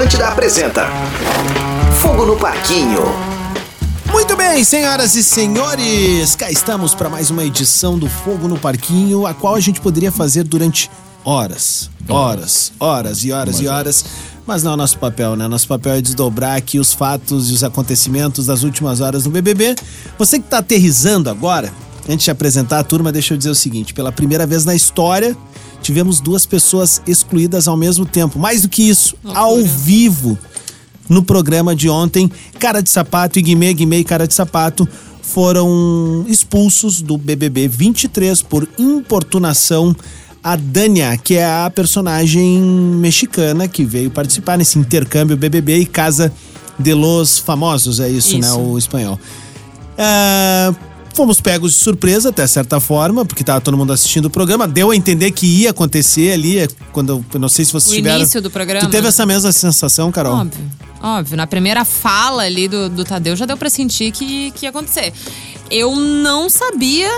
Atlântida 0.00 0.28
apresenta 0.28 0.86
Fogo 2.00 2.24
no 2.24 2.34
Parquinho. 2.34 3.02
Muito 4.10 4.34
bem, 4.34 4.64
senhoras 4.64 5.14
e 5.14 5.22
senhores, 5.22 6.34
cá 6.34 6.50
estamos 6.50 6.94
para 6.94 7.10
mais 7.10 7.30
uma 7.30 7.44
edição 7.44 7.98
do 7.98 8.08
Fogo 8.08 8.48
no 8.48 8.58
Parquinho, 8.58 9.26
a 9.26 9.34
qual 9.34 9.54
a 9.54 9.60
gente 9.60 9.78
poderia 9.78 10.10
fazer 10.10 10.44
durante 10.44 10.90
horas, 11.22 11.90
horas, 12.08 12.72
horas 12.80 13.22
e 13.26 13.30
horas 13.30 13.60
e 13.60 13.68
horas. 13.68 14.02
Mas 14.46 14.62
não 14.62 14.72
é 14.72 14.76
nosso 14.76 14.98
papel, 14.98 15.36
né? 15.36 15.46
Nosso 15.46 15.68
papel 15.68 15.92
é 15.92 16.00
desdobrar 16.00 16.56
aqui 16.56 16.78
os 16.78 16.94
fatos 16.94 17.50
e 17.50 17.52
os 17.52 17.62
acontecimentos 17.62 18.46
das 18.46 18.62
últimas 18.62 19.02
horas 19.02 19.26
no 19.26 19.30
BBB. 19.30 19.76
Você 20.18 20.38
que 20.38 20.48
tá 20.48 20.58
aterrizando 20.58 21.28
agora, 21.28 21.70
antes 22.08 22.24
de 22.24 22.30
apresentar 22.30 22.78
a 22.78 22.84
turma, 22.84 23.12
deixa 23.12 23.34
eu 23.34 23.38
dizer 23.38 23.50
o 23.50 23.54
seguinte: 23.54 23.92
pela 23.92 24.10
primeira 24.10 24.46
vez 24.46 24.64
na 24.64 24.74
história, 24.74 25.36
tivemos 25.90 26.20
duas 26.20 26.46
pessoas 26.46 27.02
excluídas 27.04 27.66
ao 27.66 27.76
mesmo 27.76 28.06
tempo. 28.06 28.38
Mais 28.38 28.62
do 28.62 28.68
que 28.68 28.88
isso, 28.88 29.16
ao 29.24 29.60
vivo, 29.64 30.38
no 31.08 31.20
programa 31.20 31.74
de 31.74 31.88
ontem, 31.88 32.30
Cara 32.60 32.80
de 32.80 32.88
Sapato 32.88 33.40
e 33.40 33.42
Guimê, 33.42 33.74
Guimê 33.74 33.98
e 33.98 34.04
Cara 34.04 34.28
de 34.28 34.32
Sapato 34.32 34.88
foram 35.20 36.24
expulsos 36.28 37.02
do 37.02 37.18
BBB 37.18 37.66
23 37.66 38.40
por 38.42 38.68
importunação 38.78 39.94
a 40.44 40.54
Dania, 40.54 41.16
que 41.16 41.34
é 41.34 41.44
a 41.44 41.68
personagem 41.74 42.60
mexicana 42.60 43.66
que 43.66 43.84
veio 43.84 44.12
participar 44.12 44.56
nesse 44.56 44.78
intercâmbio 44.78 45.36
BBB 45.36 45.78
e 45.78 45.86
Casa 45.86 46.32
de 46.78 46.94
los 46.94 47.36
Famosos, 47.36 47.98
é 47.98 48.08
isso, 48.08 48.38
né? 48.38 48.46
Isso. 48.46 48.60
O 48.60 48.78
espanhol. 48.78 49.18
Ah, 49.98 50.72
fomos 51.14 51.40
pegos 51.40 51.72
de 51.72 51.78
surpresa, 51.78 52.30
até 52.30 52.46
certa 52.46 52.80
forma, 52.80 53.24
porque 53.24 53.42
tava 53.44 53.60
todo 53.60 53.76
mundo 53.76 53.92
assistindo 53.92 54.26
o 54.26 54.30
programa. 54.30 54.66
Deu 54.66 54.90
a 54.90 54.96
entender 54.96 55.30
que 55.32 55.46
ia 55.46 55.70
acontecer 55.70 56.32
ali, 56.32 56.58
é, 56.58 56.68
quando 56.92 57.24
eu 57.32 57.40
não 57.40 57.48
sei 57.48 57.64
se 57.64 57.72
vocês 57.72 57.92
O 57.92 57.96
tiveram. 57.96 58.18
início 58.18 58.40
do 58.40 58.50
programa. 58.50 58.86
Tu 58.86 58.90
teve 58.90 59.08
essa 59.08 59.26
mesma 59.26 59.52
sensação, 59.52 60.10
Carol? 60.12 60.34
Óbvio, 60.34 60.64
óbvio. 61.02 61.36
Na 61.36 61.46
primeira 61.46 61.84
fala 61.84 62.42
ali 62.42 62.68
do, 62.68 62.88
do 62.88 63.04
Tadeu 63.04 63.36
já 63.36 63.46
deu 63.46 63.56
pra 63.56 63.68
sentir 63.70 64.12
que, 64.12 64.50
que 64.52 64.66
ia 64.66 64.70
acontecer. 64.70 65.12
Eu 65.70 65.94
não 65.96 66.48
sabia 66.50 67.08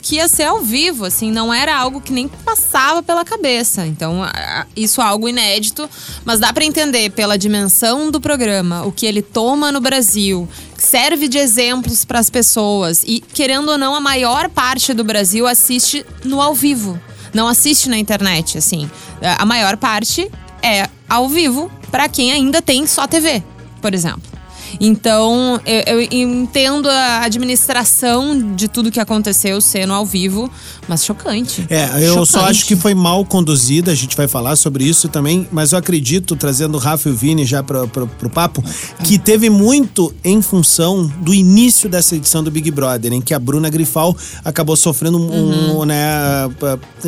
que 0.00 0.16
ia 0.16 0.28
ser 0.28 0.44
ao 0.44 0.60
vivo, 0.60 1.04
assim, 1.04 1.30
não 1.30 1.52
era 1.52 1.76
algo 1.76 2.00
que 2.00 2.12
nem 2.12 2.28
passava 2.28 3.02
pela 3.02 3.24
cabeça. 3.24 3.86
Então, 3.86 4.20
isso 4.76 5.00
é 5.00 5.04
algo 5.04 5.28
inédito, 5.28 5.88
mas 6.24 6.40
dá 6.40 6.52
pra 6.52 6.64
entender 6.64 7.10
pela 7.10 7.36
dimensão 7.36 8.10
do 8.10 8.20
programa, 8.20 8.84
o 8.84 8.92
que 8.92 9.06
ele 9.06 9.22
toma 9.22 9.72
no 9.72 9.80
Brasil, 9.80 10.48
serve 10.76 11.28
de 11.28 11.38
exemplos 11.38 12.04
pras 12.04 12.30
pessoas 12.30 13.02
e, 13.04 13.20
querendo 13.20 13.70
ou 13.70 13.78
não, 13.78 13.94
a 13.94 14.00
maior 14.00 14.48
parte 14.48 14.94
do 14.94 15.04
Brasil 15.04 15.46
assiste 15.46 16.06
no 16.24 16.40
ao 16.40 16.54
vivo. 16.54 16.98
Não 17.34 17.46
assiste 17.46 17.88
na 17.88 17.98
internet, 17.98 18.56
assim. 18.56 18.90
A 19.20 19.44
maior 19.44 19.76
parte 19.76 20.30
é 20.62 20.88
ao 21.08 21.28
vivo 21.28 21.70
pra 21.90 22.08
quem 22.08 22.32
ainda 22.32 22.62
tem 22.62 22.86
só 22.86 23.06
TV, 23.06 23.42
por 23.82 23.92
exemplo. 23.92 24.22
Então, 24.80 25.60
eu, 25.66 25.98
eu 25.98 26.08
entendo 26.10 26.88
a 26.88 27.22
administração 27.24 28.54
de 28.54 28.68
tudo 28.68 28.90
que 28.90 29.00
aconteceu 29.00 29.60
sendo 29.60 29.92
ao 29.92 30.04
vivo, 30.06 30.50
mas 30.86 31.04
chocante. 31.04 31.66
É, 31.70 31.88
eu 32.06 32.14
só 32.24 32.38
Chocante. 32.38 32.50
acho 32.50 32.66
que 32.66 32.76
foi 32.76 32.94
mal 32.94 33.24
conduzida, 33.24 33.90
a 33.90 33.94
gente 33.94 34.16
vai 34.16 34.28
falar 34.28 34.56
sobre 34.56 34.84
isso 34.84 35.08
também, 35.08 35.46
mas 35.50 35.72
eu 35.72 35.78
acredito, 35.78 36.36
trazendo 36.36 36.76
o 36.76 36.78
Rafa 36.78 37.08
e 37.08 37.12
o 37.12 37.14
Vini 37.14 37.44
já 37.44 37.62
pro, 37.62 37.86
pro, 37.88 38.06
pro 38.06 38.30
papo, 38.30 38.62
que 39.04 39.18
teve 39.18 39.50
muito 39.50 40.14
em 40.24 40.40
função 40.42 41.06
do 41.20 41.34
início 41.34 41.88
dessa 41.88 42.16
edição 42.16 42.42
do 42.42 42.50
Big 42.50 42.70
Brother, 42.70 43.12
em 43.12 43.20
que 43.20 43.34
a 43.34 43.38
Bruna 43.38 43.68
Grifal 43.70 44.16
acabou 44.44 44.76
sofrendo 44.76 45.18
um, 45.18 45.48
Uhum. 45.48 45.84
né, 45.84 46.48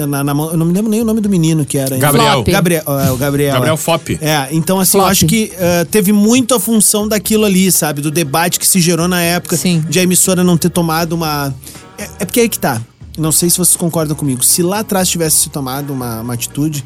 na, 0.09 0.25
na 0.25 0.35
mão, 0.35 0.51
eu 0.51 0.57
não 0.57 0.67
me 0.67 0.73
lembro 0.73 0.91
nem 0.91 1.01
o 1.01 1.05
nome 1.05 1.21
do 1.21 1.29
menino 1.29 1.65
que 1.65 1.77
era. 1.79 1.97
Gabriel. 1.97 2.33
Flop. 2.33 2.49
Gabriel, 2.49 2.83
é, 2.87 3.11
o 3.11 3.17
Gabriel. 3.17 3.53
Gabriel 3.55 3.75
é. 3.75 3.77
Fop. 3.77 4.09
É, 4.21 4.49
então 4.53 4.79
assim, 4.81 4.97
eu 4.99 5.03
Flop. 5.03 5.11
acho 5.11 5.27
que 5.27 5.53
eh, 5.57 5.85
teve 5.91 6.13
muito 6.13 6.55
a 6.55 6.61
função 6.61 7.07
daquilo 7.09 7.45
ali, 7.45 7.50
sabe? 7.73 8.01
Do 8.01 8.11
debate 8.11 8.59
que 8.59 8.67
se 8.67 8.81
gerou 8.81 9.09
na 9.09 9.21
época, 9.23 9.57
Sim. 9.57 9.85
de 9.89 9.99
a 9.99 10.03
emissora 10.03 10.43
não 10.45 10.57
ter 10.57 10.71
tomado 10.71 11.13
uma. 11.15 11.55
É, 11.99 12.05
é 12.21 12.25
porque 12.25 12.41
aí 12.41 12.49
que 12.49 12.59
tá. 12.59 12.81
Não 13.19 13.33
sei 13.33 13.51
se 13.51 13.59
vocês 13.59 13.77
concordam 13.77 14.17
comigo. 14.17 14.45
Se 14.45 14.63
lá 14.63 14.81
atrás 14.81 15.09
tivesse 15.09 15.37
se 15.39 15.51
tomado 15.51 15.93
uma, 15.93 16.21
uma 16.21 16.35
atitude, 16.35 16.85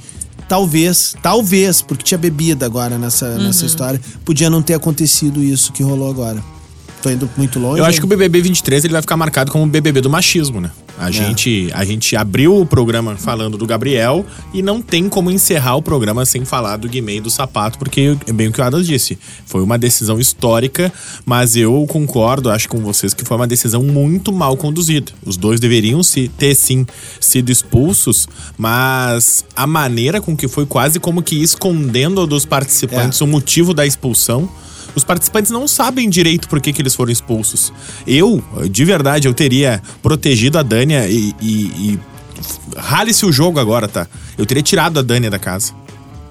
talvez, 0.48 1.14
talvez, 1.22 1.80
porque 1.82 2.03
tinha 2.03 2.19
bebida 2.19 2.66
agora 2.66 2.98
nessa, 2.98 3.26
Uhum. 3.26 3.44
nessa 3.44 3.66
história, 3.66 4.00
podia 4.24 4.50
não 4.50 4.62
ter 4.62 4.74
acontecido 4.74 5.42
isso 5.42 5.72
que 5.72 5.82
rolou 5.82 6.10
agora. 6.10 6.42
Tô 7.04 7.10
indo 7.10 7.28
muito 7.37 7.59
longe. 7.59 7.81
Eu 7.81 7.84
acho 7.84 7.98
que 7.98 8.06
o 8.06 8.09
BBB 8.09 8.41
23 8.41 8.82
ele 8.82 8.94
vai 8.94 9.03
ficar 9.03 9.15
marcado 9.15 9.53
como 9.53 9.65
o 9.65 9.66
BBB 9.66 10.00
do 10.00 10.09
machismo, 10.09 10.59
né? 10.59 10.70
A, 10.98 11.10
gente, 11.10 11.69
a 11.75 11.84
gente 11.84 12.16
abriu 12.16 12.59
o 12.59 12.65
programa 12.65 13.15
falando 13.15 13.59
do 13.59 13.66
Gabriel 13.66 14.25
e 14.54 14.62
não 14.62 14.81
tem 14.81 15.06
como 15.06 15.31
encerrar 15.31 15.76
o 15.76 15.82
programa 15.82 16.25
sem 16.25 16.47
falar 16.47 16.78
do 16.78 16.88
Guimê 16.88 17.16
e 17.16 17.20
do 17.20 17.28
Sapato, 17.28 17.78
porque 17.78 18.16
é 18.26 18.32
bem 18.32 18.48
o 18.48 18.53
que 18.53 18.59
o 18.59 18.65
Adas 18.65 18.87
disse. 18.87 19.19
Foi 19.44 19.62
uma 19.62 19.76
decisão 19.76 20.19
histórica, 20.19 20.91
mas 21.26 21.56
eu 21.56 21.84
concordo, 21.87 22.48
acho 22.48 22.70
com 22.70 22.81
vocês, 22.81 23.12
que 23.12 23.22
foi 23.22 23.36
uma 23.36 23.47
decisão 23.47 23.82
muito 23.82 24.32
mal 24.32 24.56
conduzida. 24.56 25.12
Os 25.26 25.36
dois 25.36 25.60
deveriam 25.60 26.03
se, 26.03 26.28
ter, 26.28 26.54
sim, 26.54 26.86
sido 27.21 27.53
expulsos, 27.53 28.26
mas 28.56 29.44
a 29.54 29.66
maneira 29.66 30.22
com 30.22 30.34
que 30.34 30.48
foi 30.48 30.65
quase 30.65 30.98
como 30.98 31.22
que 31.22 31.42
escondendo 31.42 32.26
dos 32.26 32.47
participantes 32.47 33.21
o 33.21 33.26
motivo 33.26 33.75
da 33.75 33.84
expulsão. 33.84 34.48
Os 34.94 35.05
participantes 35.05 35.50
não 35.50 35.66
sabem 35.66 36.09
direito 36.09 36.49
por 36.49 36.60
que, 36.60 36.72
que 36.72 36.81
eles 36.82 36.94
foram 36.94 37.12
expulsos. 37.12 37.72
Eu, 38.06 38.43
de 38.71 38.84
verdade, 38.84 39.28
eu 39.28 39.34
teria 39.34 39.82
protegido 40.03 40.59
a 40.59 40.62
Dânia 40.62 41.09
e. 41.09 41.34
e, 41.41 41.53
e 41.53 42.00
Rale-se 42.77 43.25
o 43.25 43.33
jogo 43.33 43.60
agora, 43.60 43.88
tá? 43.88 44.06
Eu 44.37 44.44
teria 44.44 44.62
tirado 44.62 44.99
a 44.99 45.03
Dânia 45.03 45.31
da 45.31 45.38
casa. 45.38 45.72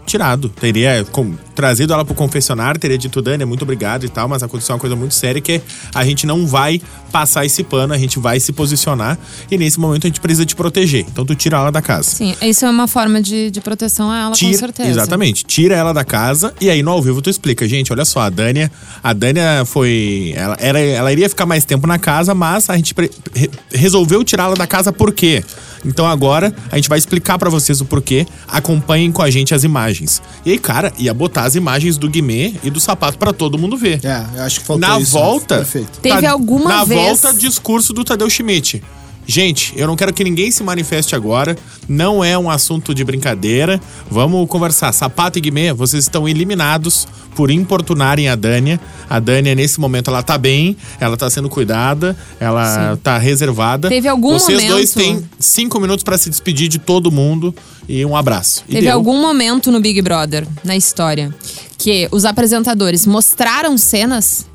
Tirado. 0.05 0.49
Teria 0.49 1.05
com- 1.11 1.33
trazido 1.55 1.93
ela 1.93 2.03
pro 2.03 2.13
confessionário, 2.15 2.79
teria 2.79 2.97
dito, 2.97 3.21
Dânia, 3.21 3.45
muito 3.45 3.61
obrigado 3.61 4.05
e 4.05 4.09
tal, 4.09 4.27
mas 4.27 4.41
aconteceu 4.43 4.73
uma 4.73 4.79
coisa 4.79 4.95
muito 4.95 5.13
séria 5.13 5.39
que 5.39 5.61
a 5.93 6.03
gente 6.03 6.25
não 6.25 6.45
vai 6.47 6.81
passar 7.11 7.45
esse 7.45 7.63
pano, 7.63 7.93
a 7.93 7.97
gente 7.97 8.17
vai 8.19 8.39
se 8.39 8.51
posicionar 8.51 9.17
e 9.51 9.57
nesse 9.57 9.79
momento 9.79 10.05
a 10.05 10.07
gente 10.07 10.19
precisa 10.19 10.45
te 10.45 10.55
proteger. 10.55 11.05
Então 11.11 11.23
tu 11.25 11.35
tira 11.35 11.57
ela 11.57 11.71
da 11.71 11.81
casa. 11.81 12.09
Sim, 12.09 12.35
isso 12.41 12.65
é 12.65 12.69
uma 12.69 12.87
forma 12.87 13.21
de, 13.21 13.51
de 13.51 13.61
proteção 13.61 14.09
a 14.11 14.17
ela, 14.19 14.29
com 14.29 14.35
Tira- 14.35 14.57
certeza. 14.57 14.89
Exatamente. 14.89 15.43
Tira 15.45 15.75
ela 15.75 15.93
da 15.93 16.03
casa 16.03 16.53
e 16.59 16.69
aí 16.69 16.81
no 16.81 16.89
ao 16.91 17.01
vivo 17.01 17.21
tu 17.21 17.29
explica, 17.29 17.67
gente, 17.67 17.93
olha 17.93 18.03
só, 18.03 18.21
a 18.21 18.29
Dânia, 18.29 18.71
a 19.03 19.13
Dânia 19.13 19.63
foi, 19.65 20.33
ela, 20.35 20.57
era, 20.59 20.79
ela 20.79 21.11
iria 21.11 21.29
ficar 21.29 21.45
mais 21.45 21.63
tempo 21.65 21.85
na 21.87 21.99
casa, 21.99 22.33
mas 22.33 22.69
a 22.69 22.75
gente 22.75 22.93
pre- 22.95 23.11
re- 23.33 23.49
resolveu 23.71 24.23
tirá-la 24.23 24.55
da 24.55 24.65
casa 24.67 24.91
por 24.91 25.11
quê? 25.13 25.43
Então 25.85 26.05
agora 26.07 26.53
a 26.71 26.75
gente 26.75 26.89
vai 26.89 26.97
explicar 26.97 27.37
pra 27.37 27.49
vocês 27.49 27.81
o 27.81 27.85
porquê. 27.85 28.25
Acompanhem 28.47 29.11
com 29.11 29.21
a 29.21 29.29
gente 29.29 29.53
as 29.53 29.63
imagens. 29.63 30.21
E 30.45 30.51
aí, 30.51 30.57
cara, 30.59 30.91
ia 30.97 31.13
botar 31.13 31.43
as 31.43 31.55
imagens 31.55 31.97
do 31.97 32.09
Guimê 32.09 32.53
e 32.63 32.69
do 32.69 32.79
sapato 32.79 33.17
pra 33.17 33.33
todo 33.33 33.57
mundo 33.57 33.75
ver. 33.77 33.99
É, 34.03 34.25
eu 34.37 34.43
acho 34.43 34.59
que 34.61 34.65
faltou 34.65 34.87
Na 34.89 34.99
isso, 34.99 35.15
né? 35.15 35.21
volta. 35.21 35.57
Perfeito. 35.57 35.99
Teve 36.01 36.25
alguma 36.25 36.69
na 36.69 36.83
vez- 36.83 37.01
volta, 37.21 37.33
discurso 37.33 37.93
do 37.93 38.03
Tadeu 38.03 38.29
Schmidt. 38.29 38.81
Gente, 39.25 39.73
eu 39.77 39.87
não 39.87 39.95
quero 39.95 40.13
que 40.13 40.23
ninguém 40.23 40.51
se 40.51 40.63
manifeste 40.63 41.15
agora. 41.15 41.57
Não 41.87 42.23
é 42.23 42.37
um 42.37 42.49
assunto 42.49 42.93
de 42.93 43.03
brincadeira. 43.03 43.79
Vamos 44.09 44.47
conversar. 44.49 44.91
Sapato 44.91 45.37
e 45.37 45.41
Guimê, 45.41 45.71
vocês 45.73 46.03
estão 46.03 46.27
eliminados 46.27 47.07
por 47.35 47.49
importunarem 47.49 48.27
a 48.29 48.35
Dânia. 48.35 48.79
A 49.09 49.19
Dânia, 49.19 49.55
nesse 49.55 49.79
momento, 49.79 50.09
ela 50.09 50.21
tá 50.21 50.37
bem, 50.37 50.75
ela 50.99 51.15
tá 51.17 51.29
sendo 51.29 51.49
cuidada, 51.49 52.15
ela 52.39 52.97
tá 53.01 53.17
reservada. 53.17 53.89
Teve 53.89 54.07
algum 54.07 54.33
Vocês 54.33 54.57
momento- 54.59 54.71
dois 54.73 54.91
têm 54.91 55.23
cinco 55.39 55.79
minutos 55.79 56.03
pra 56.03 56.17
se 56.17 56.29
despedir 56.29 56.67
de 56.67 56.77
todo 56.79 57.11
mundo 57.11 57.53
e 57.87 58.05
um 58.05 58.15
abraço. 58.15 58.63
E 58.67 58.73
Teve 58.73 58.87
deu. 58.87 58.93
algum 58.93 59.19
momento 59.21 59.71
no 59.71 59.79
Big 59.79 60.01
Brother, 60.01 60.45
na 60.63 60.75
história, 60.75 61.33
que 61.77 62.07
os 62.11 62.23
apresentadores 62.25 63.05
mostraram 63.05 63.77
cenas 63.77 64.45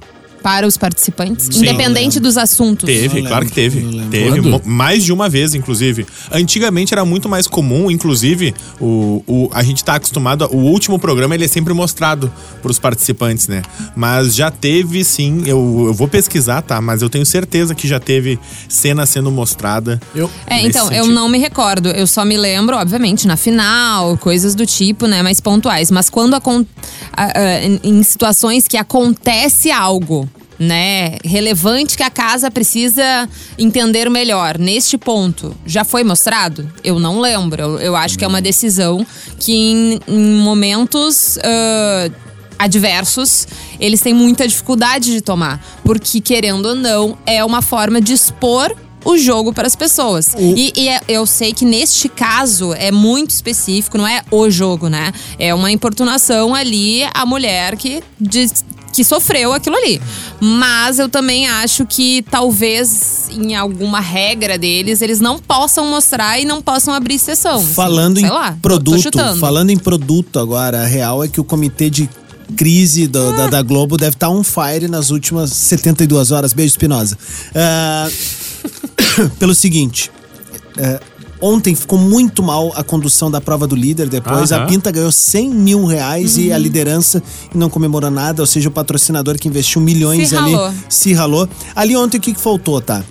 para 0.42 0.66
os 0.66 0.76
participantes, 0.76 1.46
Sim. 1.50 1.60
independente 1.60 2.18
dos 2.20 2.36
assuntos. 2.36 2.86
Teve, 2.86 3.22
claro 3.22 3.44
que 3.46 3.52
teve. 3.52 3.80
Teve, 4.10 4.40
Quando? 4.42 4.62
mais 4.66 5.04
de 5.04 5.12
uma 5.12 5.28
vez, 5.28 5.54
inclusive. 5.54 6.06
Antigamente 6.30 6.94
era 6.94 7.04
muito 7.04 7.28
mais 7.28 7.46
comum, 7.46 7.90
inclusive, 7.90 8.54
o, 8.80 9.22
o, 9.26 9.50
a 9.52 9.62
gente 9.62 9.84
tá 9.84 9.96
acostumado. 9.96 10.48
O 10.52 10.58
último 10.58 10.98
programa 10.98 11.34
ele 11.34 11.44
é 11.44 11.48
sempre 11.48 11.72
mostrado 11.74 12.32
pros 12.62 12.78
participantes, 12.78 13.48
né? 13.48 13.62
Mas 13.96 14.34
já 14.34 14.50
teve, 14.50 15.04
sim, 15.04 15.42
eu, 15.46 15.84
eu 15.88 15.94
vou 15.94 16.08
pesquisar, 16.08 16.62
tá? 16.62 16.80
Mas 16.80 17.02
eu 17.02 17.08
tenho 17.10 17.26
certeza 17.26 17.74
que 17.74 17.86
já 17.88 17.98
teve 18.00 18.38
cena 18.68 19.04
sendo 19.06 19.30
mostrada. 19.30 20.00
Eu, 20.14 20.30
É, 20.46 20.62
então, 20.62 20.86
eu 20.86 21.02
sentido. 21.04 21.14
não 21.14 21.28
me 21.28 21.38
recordo. 21.38 21.88
Eu 21.90 22.06
só 22.06 22.24
me 22.24 22.36
lembro, 22.36 22.76
obviamente, 22.76 23.26
na 23.26 23.36
final, 23.36 24.16
coisas 24.18 24.54
do 24.54 24.64
tipo, 24.64 25.06
né? 25.06 25.22
Mais 25.22 25.40
pontuais. 25.40 25.90
Mas 25.90 26.08
quando 26.08 26.34
a- 26.34 26.40
a- 27.16 27.62
em- 27.64 27.80
em 27.82 28.02
situações 28.02 28.66
que 28.68 28.76
acontece 28.76 29.70
algo, 29.70 30.28
né? 30.58 31.16
Relevante 31.24 31.96
que 31.96 32.02
a 32.02 32.10
casa 32.10 32.50
precisa 32.50 33.28
entender 33.58 34.10
melhor. 34.10 34.58
Neste 34.58 34.98
ponto, 34.98 35.54
já 35.64 35.84
foi 35.84 36.02
mostrado? 36.04 36.70
Eu 36.82 36.98
não 36.98 37.20
lembro. 37.20 37.62
Eu, 37.62 37.78
eu 37.78 37.96
acho 37.96 38.18
que 38.18 38.24
é 38.24 38.28
uma 38.28 38.40
decisão 38.42 39.06
que 39.38 39.52
em, 39.52 40.00
em 40.08 40.40
momentos. 40.40 41.38
ah, 41.42 42.10
adversos, 42.60 43.46
eles 43.78 44.00
têm 44.00 44.12
muita 44.12 44.46
dificuldade 44.46 45.12
de 45.12 45.20
tomar. 45.20 45.64
Porque, 45.84 46.20
querendo 46.20 46.66
ou 46.66 46.74
não, 46.74 47.16
é 47.24 47.44
uma 47.44 47.62
forma 47.62 48.00
de 48.00 48.12
expor 48.12 48.74
o 49.04 49.16
jogo 49.16 49.52
para 49.52 49.66
as 49.68 49.76
pessoas. 49.76 50.34
E, 50.36 50.72
e 50.76 50.88
é- 50.88 51.00
eu 51.06 51.24
sei 51.24 51.52
que 51.54 51.64
neste 51.64 52.08
caso 52.08 52.74
é 52.74 52.90
muito 52.90 53.30
específico, 53.30 53.96
não 53.96 54.08
é 54.08 54.22
o 54.28 54.50
jogo, 54.50 54.88
né? 54.88 55.12
É 55.38 55.54
uma 55.54 55.70
importunação 55.70 56.52
ali 56.52 57.04
a 57.14 57.24
mulher 57.24 57.76
que 57.76 58.02
diz 58.20 58.64
que 58.98 59.04
sofreu 59.04 59.52
aquilo 59.52 59.76
ali. 59.76 60.00
Mas 60.40 60.98
eu 60.98 61.08
também 61.08 61.46
acho 61.46 61.86
que 61.86 62.20
talvez 62.28 63.28
em 63.30 63.54
alguma 63.54 64.00
regra 64.00 64.58
deles 64.58 65.00
eles 65.02 65.20
não 65.20 65.38
possam 65.38 65.86
mostrar 65.86 66.40
e 66.40 66.44
não 66.44 66.60
possam 66.60 66.92
abrir 66.92 67.16
sessão. 67.20 67.58
assim. 67.58 67.74
Falando 67.74 68.18
Sei 68.18 68.28
em 68.28 68.32
lá, 68.32 68.58
produto, 68.60 69.16
falando 69.38 69.70
em 69.70 69.78
produto 69.78 70.40
agora, 70.40 70.82
a 70.82 70.86
real 70.86 71.22
é 71.22 71.28
que 71.28 71.40
o 71.40 71.44
comitê 71.44 71.88
de 71.88 72.10
crise 72.56 73.06
do- 73.06 73.32
da, 73.36 73.46
da 73.46 73.62
Globo 73.62 73.96
deve 73.96 74.16
estar 74.16 74.30
on 74.30 74.42
fire 74.42 74.88
nas 74.88 75.10
últimas 75.10 75.52
72 75.52 76.32
horas. 76.32 76.52
Beijo, 76.52 76.72
Espinosa. 76.72 77.16
Ah, 77.54 78.08
pelo 79.38 79.54
seguinte, 79.54 80.10
é, 80.76 81.00
ontem 81.40 81.74
ficou 81.74 81.98
muito 81.98 82.42
mal 82.42 82.72
a 82.74 82.82
condução 82.84 83.30
da 83.30 83.40
prova 83.40 83.66
do 83.66 83.74
líder. 83.76 84.08
Depois 84.08 84.50
Aham. 84.52 84.62
a 84.64 84.66
Pinta 84.66 84.90
ganhou 84.90 85.12
100 85.12 85.50
mil 85.50 85.84
reais 85.84 86.36
e 86.36 86.48
Uhum. 86.48 86.54
a 86.54 86.58
liderança 86.58 87.22
não 87.54 87.68
comemorou 87.70 88.10
nada. 88.10 88.42
Ou 88.42 88.46
seja, 88.46 88.68
o 88.68 88.72
patrocinador 88.72 89.36
que 89.38 89.48
investiu 89.48 89.80
milhões 89.80 90.28
Se 90.30 90.36
ali 90.36 90.52
ralou. 90.52 90.72
se 90.88 91.12
ralou. 91.12 91.48
Ali 91.74 91.96
ontem 91.96 92.18
o 92.18 92.20
que, 92.20 92.32
que 92.34 92.40
faltou, 92.40 92.80
tá? 92.80 93.02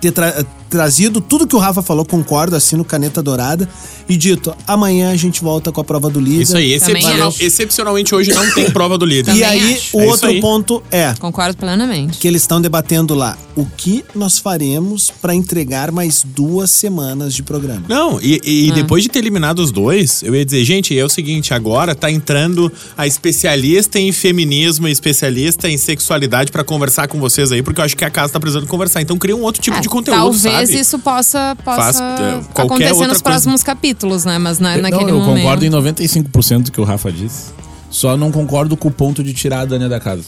ter 0.00 0.12
tra- 0.12 0.44
trazido 0.68 1.20
tudo 1.20 1.46
que 1.46 1.54
o 1.56 1.58
Rafa 1.58 1.82
falou, 1.82 2.04
concordo, 2.04 2.56
assino 2.56 2.84
caneta 2.84 3.22
dourada. 3.22 3.68
E 4.08 4.16
dito, 4.16 4.54
amanhã 4.66 5.10
a 5.10 5.16
gente 5.16 5.42
volta 5.42 5.72
com 5.72 5.80
a 5.80 5.84
prova 5.84 6.08
do 6.08 6.20
líder. 6.20 6.42
Isso 6.42 6.56
aí, 6.56 6.72
excepcional- 6.72 7.34
excepcionalmente 7.40 8.14
hoje 8.14 8.32
não 8.32 8.54
tem 8.54 8.70
prova 8.70 8.96
do 8.96 9.04
líder. 9.04 9.34
E 9.34 9.42
aí, 9.42 9.74
acho. 9.74 9.96
o 9.96 10.00
É 10.00 10.06
outro 10.06 10.28
aí. 10.28 10.40
ponto 10.40 10.82
é 10.90 11.14
Concordo 11.18 11.56
plenamente. 11.56 12.18
que 12.18 12.28
eles 12.28 12.42
estão 12.42 12.60
debatendo 12.60 13.14
lá 13.14 13.36
o 13.56 13.64
que 13.64 14.04
nós 14.14 14.38
faremos 14.38 15.10
para 15.10 15.34
entregar 15.34 15.90
mais 15.90 16.22
duas 16.24 16.70
semanas 16.70 17.34
de 17.34 17.42
programa. 17.42 17.84
Não, 17.88 18.20
e, 18.22 18.34
Ah. 18.34 18.48
e 18.48 18.72
depois 18.72 19.02
de 19.02 19.08
ter 19.08 19.18
eliminado 19.20 19.58
os 19.60 19.72
dois, 19.72 20.22
eu 20.22 20.34
ia 20.34 20.44
dizer, 20.44 20.62
gente, 20.64 20.96
é 20.96 21.04
o 21.04 21.08
seguinte, 21.08 21.52
agora 21.54 21.94
tá 21.94 22.10
entrando 22.10 22.70
a 22.96 23.06
especialista 23.06 23.98
em 23.98 24.12
feminismo 24.12 24.86
e 24.86 24.92
especialista 24.92 25.68
em 25.68 25.76
sexualidade 25.76 26.52
pra 26.52 26.62
conversar 26.62 27.08
com 27.08 27.18
vocês 27.18 27.50
aí, 27.50 27.62
porque 27.62 27.80
eu 27.80 27.84
acho 27.84 27.96
que 27.96 28.04
a 28.04 28.10
casa 28.10 28.32
tá 28.34 28.40
precisando 28.40 28.66
conversar. 28.66 29.00
Então 29.02 29.16
cria 29.18 29.34
um 29.36 29.42
outro 29.42 29.60
tipo 29.60 29.76
É, 29.76 29.80
de 29.80 29.88
conteúdo, 29.88 30.16
Talvez 30.18 30.42
sabe? 30.42 30.55
Isso 30.64 30.98
possa, 30.98 31.56
Faz, 31.64 31.96
possa 31.98 32.04
é, 32.04 32.40
qualquer 32.52 32.62
acontecer 32.62 32.90
nos 32.92 33.06
coisa. 33.08 33.22
próximos 33.22 33.62
capítulos, 33.62 34.24
né? 34.24 34.38
Mas 34.38 34.58
na, 34.58 34.74
Não, 34.76 34.82
naquele 34.82 35.10
eu 35.10 35.18
momento. 35.18 35.36
concordo 35.42 35.64
em 35.64 35.70
95% 35.70 36.62
do 36.64 36.72
que 36.72 36.80
o 36.80 36.84
Rafa 36.84 37.10
disse. 37.12 37.52
Só 37.90 38.16
não 38.16 38.30
concordo 38.32 38.76
com 38.76 38.88
o 38.88 38.90
ponto 38.90 39.22
de 39.22 39.32
tirar 39.32 39.60
a 39.60 39.64
Dani 39.64 39.88
da 39.88 40.00
casa. 40.00 40.24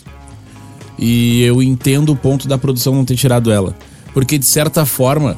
E 0.99 1.43
eu 1.43 1.63
entendo 1.63 2.13
o 2.13 2.17
ponto 2.17 2.49
da 2.49 2.59
produção 2.59 2.95
não 2.95 3.05
ter 3.05 3.17
tirado 3.17 3.51
ela. 3.53 3.75
Porque, 4.13 4.39
de 4.39 4.47
certa 4.47 4.85
forma, 4.85 5.37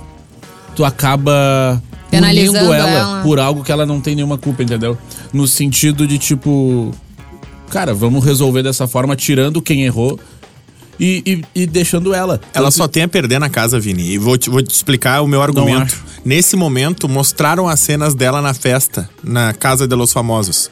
tu 0.75 0.85
acaba 0.85 1.83
punindo 2.11 2.57
ela, 2.57 2.89
ela. 2.89 3.23
por 3.23 3.39
algo 3.39 3.63
que 3.63 3.71
ela 3.71 3.85
não 3.85 4.01
tem 4.01 4.15
nenhuma 4.15 4.39
culpa, 4.39 4.63
entendeu? 4.63 4.97
No 5.33 5.47
sentido 5.47 6.07
de, 6.07 6.19
tipo... 6.19 6.93
Cara, 7.71 7.95
vamos 7.95 8.25
resolver 8.25 8.63
dessa 8.63 8.87
forma, 8.89 9.15
tirando 9.15 9.63
quem 9.63 9.85
errou 9.85 10.19
e, 11.01 11.23
e- 11.55 11.63
e 11.63 11.67
deixando 11.67 12.13
ela. 12.15 12.35
Ela 12.55 12.67
Tanto- 12.67 12.77
só 12.77 12.87
tem 12.87 13.03
a 13.05 13.09
perder 13.09 13.41
na 13.41 13.49
casa, 13.49 13.81
Vini. 13.81 14.11
E 14.13 14.19
vou 14.19 14.37
te, 14.37 14.51
vou 14.51 14.63
te 14.63 14.75
explicar 14.75 15.23
o 15.23 15.27
meu 15.27 15.41
argumento. 15.43 15.97
Nesse 16.25 16.55
momento, 16.55 17.09
mostraram 17.09 17.67
as 17.67 17.81
cenas 17.81 18.15
dela 18.15 18.43
na 18.43 18.53
festa, 18.53 19.09
na 19.25 19.55
Casa 19.55 19.89
de 19.89 19.95
los 19.97 20.13
Famosos. 20.13 20.71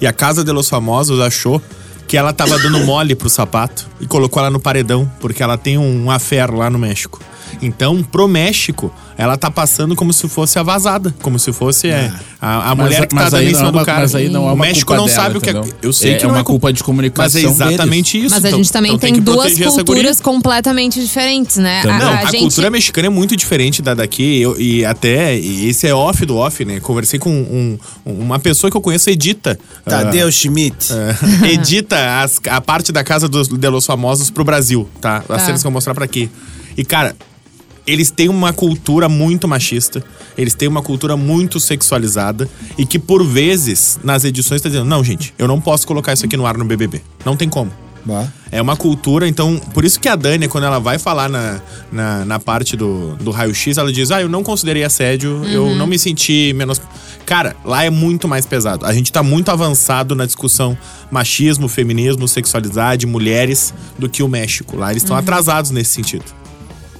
E 0.00 0.06
a 0.06 0.12
Casa 0.12 0.42
de 0.44 0.50
los 0.50 0.68
Famosos 0.68 1.20
achou 1.20 1.62
que 2.08 2.16
ela 2.16 2.32
tava 2.32 2.58
dando 2.58 2.80
mole 2.80 3.14
pro 3.14 3.28
sapato 3.28 3.86
e 4.00 4.06
colocou 4.06 4.40
ela 4.40 4.50
no 4.50 4.58
paredão, 4.58 5.10
porque 5.20 5.42
ela 5.42 5.56
tem 5.58 5.78
um 5.78 6.10
affair 6.10 6.50
lá 6.52 6.68
no 6.68 6.78
México. 6.78 7.20
Então, 7.60 8.02
pro 8.02 8.28
México, 8.28 8.92
ela 9.16 9.36
tá 9.36 9.50
passando 9.50 9.96
como 9.96 10.12
se 10.12 10.28
fosse 10.28 10.58
a 10.58 10.62
vazada, 10.62 11.14
como 11.22 11.38
se 11.38 11.52
fosse 11.52 11.88
é, 11.88 12.12
a, 12.40 12.70
a 12.70 12.74
Mas- 12.74 12.86
mulher 12.86 13.06
que 13.06 13.14
tá 13.16 13.28
dando 13.28 13.42
em 13.42 13.46
não 13.52 13.54
cima 13.58 13.68
é 13.68 13.72
do 13.72 13.84
cara. 13.84 14.00
mas 14.02 14.14
aí 14.14 14.28
não 14.28 14.42
é 14.48 14.50
o 14.50 14.54
uma 14.54 14.64
México 14.64 14.86
culpa 14.86 15.00
não 15.00 15.06
dela, 15.08 15.22
sabe 15.22 15.38
o 15.38 15.40
que 15.40 15.50
é. 15.50 15.60
Eu 15.82 15.92
sei 15.92 16.12
É- 16.12 16.16
que 16.16 16.24
é 16.24 16.28
não 16.28 16.34
uma 16.34 16.44
cu- 16.44 16.52
culpa 16.52 16.72
de 16.72 16.84
comunicação 16.84 17.42
Mas 17.42 17.60
é 17.60 17.64
exatamente 17.64 18.16
isso. 18.18 18.34
Mas 18.34 18.44
a 18.44 18.48
então- 18.48 18.58
gente 18.58 18.72
também 18.72 18.90
então 18.92 19.00
tem 19.00 19.14
que 19.14 19.20
duas 19.20 19.54
culturas 19.58 20.20
completamente 20.20 21.00
diferentes, 21.00 21.56
né? 21.56 21.82
Também. 21.82 21.98
Não, 21.98 22.12
a, 22.12 22.18
a, 22.20 22.24
gente... 22.30 22.40
cultura 22.40 22.70
mexicana 22.70 23.06
é 23.06 23.10
muito 23.10 23.36
diferente 23.36 23.82
da 23.82 23.94
daqui. 23.94 24.40
Eu- 24.40 24.60
e 24.60 24.84
até, 24.84 25.36
e 25.38 25.68
esse 25.68 25.86
é 25.86 25.94
off 25.94 26.24
do 26.24 26.36
off, 26.36 26.64
né? 26.64 26.78
Conversei 26.80 27.18
com 27.18 27.30
um- 27.30 27.78
uma 28.04 28.38
pessoa 28.38 28.70
que 28.70 28.76
eu 28.76 28.80
conheço, 28.80 29.10
edita. 29.10 29.58
Tadeu 29.84 30.30
Schmidt. 30.30 30.92
ah, 30.92 31.16
edita 31.48 32.22
as- 32.22 32.40
a 32.48 32.60
parte 32.60 32.92
da 32.92 33.02
casa 33.02 33.28
dos 33.28 33.48
de 33.48 33.68
los 33.68 33.84
famosos 33.84 34.30
pro 34.30 34.44
Brasil, 34.44 34.88
tá? 35.00 35.18
As 35.18 35.26
Tá. 35.26 35.38
cenas 35.40 35.60
que 35.62 35.66
eu 35.66 35.70
vou 35.70 35.76
mostrar 35.76 35.94
pra 35.94 36.04
aqui. 36.04 36.30
E, 36.76 36.84
cara, 36.84 37.16
eles 37.88 38.10
têm 38.10 38.28
uma 38.28 38.52
cultura 38.52 39.08
muito 39.08 39.48
machista. 39.48 40.04
Eles 40.36 40.54
têm 40.54 40.68
uma 40.68 40.82
cultura 40.82 41.16
muito 41.16 41.58
sexualizada. 41.58 42.48
E 42.76 42.84
que, 42.84 42.98
por 42.98 43.24
vezes, 43.24 43.98
nas 44.04 44.24
edições, 44.24 44.60
tá 44.60 44.68
dizendo: 44.68 44.84
não, 44.84 45.02
gente, 45.02 45.32
eu 45.38 45.48
não 45.48 45.58
posso 45.58 45.86
colocar 45.86 46.12
isso 46.12 46.26
aqui 46.26 46.36
no 46.36 46.46
ar 46.46 46.58
no 46.58 46.66
BBB. 46.66 47.00
Não 47.24 47.34
tem 47.34 47.48
como. 47.48 47.72
Bah. 48.04 48.28
É 48.50 48.62
uma 48.62 48.76
cultura, 48.76 49.28
então, 49.28 49.60
por 49.74 49.84
isso 49.84 50.00
que 50.00 50.08
a 50.08 50.16
Dani, 50.16 50.48
quando 50.48 50.64
ela 50.64 50.78
vai 50.78 50.98
falar 50.98 51.28
na, 51.28 51.60
na, 51.92 52.24
na 52.24 52.38
parte 52.38 52.76
do, 52.76 53.16
do 53.16 53.30
raio-x, 53.30 53.78
ela 53.78 53.92
diz: 53.92 54.10
Ah, 54.10 54.20
eu 54.20 54.28
não 54.28 54.42
considerei 54.42 54.84
assédio, 54.84 55.44
eu 55.46 55.74
não 55.74 55.86
me 55.86 55.98
senti 55.98 56.52
menos. 56.54 56.80
Cara, 57.24 57.56
lá 57.64 57.84
é 57.84 57.90
muito 57.90 58.28
mais 58.28 58.46
pesado. 58.46 58.86
A 58.86 58.92
gente 58.92 59.10
tá 59.10 59.22
muito 59.22 59.50
avançado 59.50 60.14
na 60.14 60.24
discussão 60.24 60.76
machismo, 61.10 61.68
feminismo, 61.68 62.28
sexualidade, 62.28 63.06
mulheres, 63.06 63.74
do 63.98 64.08
que 64.08 64.22
o 64.22 64.28
México. 64.28 64.76
Lá 64.76 64.90
eles 64.90 65.02
estão 65.02 65.16
atrasados 65.16 65.70
nesse 65.70 65.92
sentido. 65.92 66.24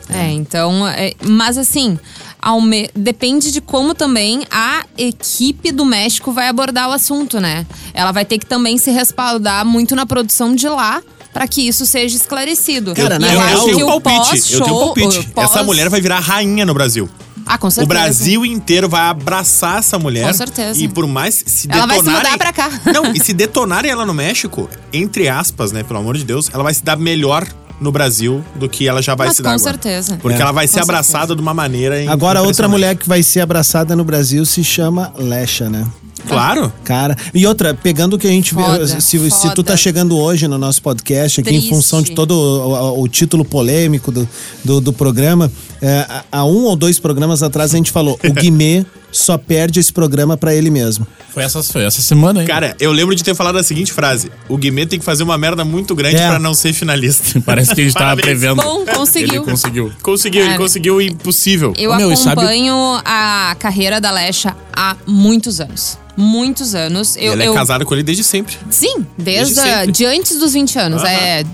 É, 0.08 0.30
então. 0.32 0.86
é, 0.88 1.12
mas 1.26 1.58
assim, 1.58 1.98
ao 2.40 2.60
me- 2.60 2.88
depende 2.94 3.50
de 3.50 3.60
como 3.60 3.94
também 3.94 4.44
a 4.50 4.84
equipe 4.96 5.70
do 5.72 5.84
México 5.84 6.32
vai 6.32 6.48
abordar 6.48 6.88
o 6.88 6.92
assunto, 6.92 7.40
né? 7.40 7.66
Ela 7.92 8.12
vai 8.12 8.24
ter 8.24 8.38
que 8.38 8.46
também 8.46 8.78
se 8.78 8.90
respaldar 8.90 9.64
muito 9.66 9.94
na 9.94 10.06
produção 10.06 10.54
de 10.54 10.68
lá 10.68 11.02
para 11.32 11.46
que 11.46 11.66
isso 11.68 11.84
seja 11.84 12.16
esclarecido. 12.16 12.94
Cara, 12.94 13.16
E 13.16 13.18
na 13.18 13.32
eu 13.32 13.38
real, 13.40 13.68
eu 13.68 13.74
tenho 13.74 13.86
o 13.86 13.96
um 13.96 14.00
palpite. 14.00 14.52
Eu 14.54 14.60
tenho 14.62 14.76
um 14.76 14.80
palpite. 14.86 15.18
o 15.18 15.24
pós- 15.30 15.50
Essa 15.50 15.62
mulher 15.62 15.88
vai 15.88 16.00
virar 16.00 16.20
rainha 16.20 16.64
no 16.64 16.72
Brasil. 16.74 17.08
Ah, 17.50 17.56
com 17.56 17.68
O 17.68 17.70
certeza. 17.70 17.86
Brasil 17.88 18.44
inteiro 18.44 18.88
vai 18.90 19.02
abraçar 19.02 19.78
essa 19.78 19.98
mulher. 19.98 20.26
Com 20.26 20.32
certeza. 20.34 20.78
E 20.82 20.86
por 20.88 21.06
mais 21.06 21.42
se 21.46 21.66
Ela 21.70 21.86
vai 21.86 21.96
se 21.98 22.02
detonarem. 22.04 22.32
mudar 22.32 22.38
pra 22.38 22.52
cá. 22.52 22.70
Não, 22.92 23.12
e 23.12 23.20
se 23.24 23.32
detonarem 23.32 23.90
ela 23.90 24.04
no 24.04 24.12
México, 24.12 24.68
entre 24.92 25.28
aspas, 25.30 25.72
né, 25.72 25.82
pelo 25.82 25.98
amor 25.98 26.16
de 26.18 26.24
Deus, 26.24 26.50
ela 26.52 26.62
vai 26.62 26.74
se 26.74 26.84
dar 26.84 26.96
melhor 26.98 27.46
no 27.80 27.92
Brasil 27.92 28.44
do 28.56 28.68
que 28.68 28.88
ela 28.88 29.00
já 29.02 29.14
vai 29.14 29.28
Mas 29.28 29.36
se 29.36 29.42
dar 29.42 29.50
com 29.50 29.54
agora. 29.56 29.72
certeza. 29.72 30.18
Porque 30.20 30.38
É. 30.38 30.40
ela 30.42 30.52
vai 30.52 30.66
ser 30.66 30.78
Com 30.78 30.84
abraçada 30.84 31.18
certeza. 31.18 31.36
de 31.36 31.42
uma 31.42 31.54
maneira 31.54 32.10
Agora, 32.10 32.42
outra 32.42 32.68
mulher 32.68 32.96
que 32.96 33.08
vai 33.08 33.22
ser 33.22 33.40
abraçada 33.40 33.94
no 33.94 34.04
Brasil 34.04 34.44
se 34.44 34.62
chama 34.64 35.12
Lesha, 35.18 35.68
né? 35.70 35.86
Claro. 36.28 36.72
Cara, 36.84 37.16
e 37.34 37.46
outra, 37.46 37.74
pegando 37.74 38.14
o 38.16 38.18
que 38.18 38.26
a 38.26 38.30
gente 38.30 38.54
Foda, 38.54 38.86
se, 38.86 39.00
se 39.00 39.18
tu 39.18 39.30
foda. 39.30 39.64
tá 39.64 39.76
chegando 39.76 40.16
hoje 40.16 40.46
no 40.48 40.58
nosso 40.58 40.80
podcast, 40.82 41.40
aqui 41.40 41.50
em 41.50 41.52
Triste. 41.54 41.70
função 41.70 42.02
de 42.02 42.12
todo 42.12 42.32
o, 42.32 42.72
o- 42.98 43.02
o 43.02 43.08
título 43.08 43.44
polêmico 43.44 44.10
do, 44.12 44.28
do, 44.64 44.80
do 44.80 44.92
programa, 44.92 45.50
é, 45.82 46.06
há- 46.30 46.44
um 46.44 46.64
ou 46.64 46.76
dois 46.76 46.98
programas 46.98 47.42
atrás 47.42 47.72
a 47.72 47.76
gente 47.76 47.90
falou: 47.90 48.18
o 48.24 48.32
Guimê 48.32 48.84
só 49.10 49.38
perde 49.38 49.80
esse 49.80 49.92
programa 49.92 50.36
pra 50.36 50.54
ele 50.54 50.70
mesmo. 50.70 51.06
Foi 51.32 51.42
essa, 51.42 51.62
foi 51.62 51.84
essa 51.84 52.02
semana, 52.02 52.40
hein? 52.42 52.46
Cara, 52.46 52.76
eu 52.80 52.90
lembro 52.92 53.14
de 53.14 53.22
ter 53.24 53.34
falado 53.34 53.56
a 53.58 53.62
seguinte 53.62 53.92
frase: 53.92 54.30
o 54.48 54.56
Guimê 54.56 54.84
tem 54.86 54.98
que 54.98 55.04
fazer 55.04 55.22
uma 55.22 55.38
merda 55.38 55.64
muito 55.64 55.94
grande 55.94 56.16
É. 56.16 56.28
pra 56.28 56.38
não 56.38 56.52
ser 56.54 56.72
finalista. 56.72 57.40
Parece 57.46 57.74
que 57.74 57.80
a 57.80 57.84
gente 57.84 57.94
tava 57.94 58.20
prevendo. 58.20 58.56
Bom, 58.62 58.84
conseguiu. 58.84 59.42
Ele 59.42 59.44
conseguiu. 59.50 59.92
Conseguiu, 60.02 60.40
ele 60.42 60.50
Cara. 60.50 60.62
conseguiu 60.62 60.96
o 60.96 61.02
impossível. 61.02 61.72
Eu 61.76 61.94
meu, 61.96 62.12
e 62.12 62.16
sabe- 62.16 62.32
acompanho 62.40 62.74
a 63.04 63.56
carreira 63.58 64.00
da 64.00 64.10
Lesha 64.10 64.54
há 64.74 64.96
muitos 65.06 65.60
anos. 65.60 65.96
Muitos 66.20 66.74
anos. 66.74 67.16
Eu, 67.16 67.32
ela 67.32 67.44
eu- 67.44 67.52
é 67.52 67.56
casada 67.56 67.84
com 67.84 67.94
ele 67.94 68.02
desde 68.02 68.24
sempre. 68.24 68.56
Sim, 68.70 69.06
desde, 69.16 69.54
Desde 69.54 69.60
a- 69.72 69.84
de 69.86 70.04
antes 70.04 70.36
dos 70.36 70.52
20 70.52 70.76
anos. 70.76 71.02
Aham. 71.02 71.10
É 71.12 71.44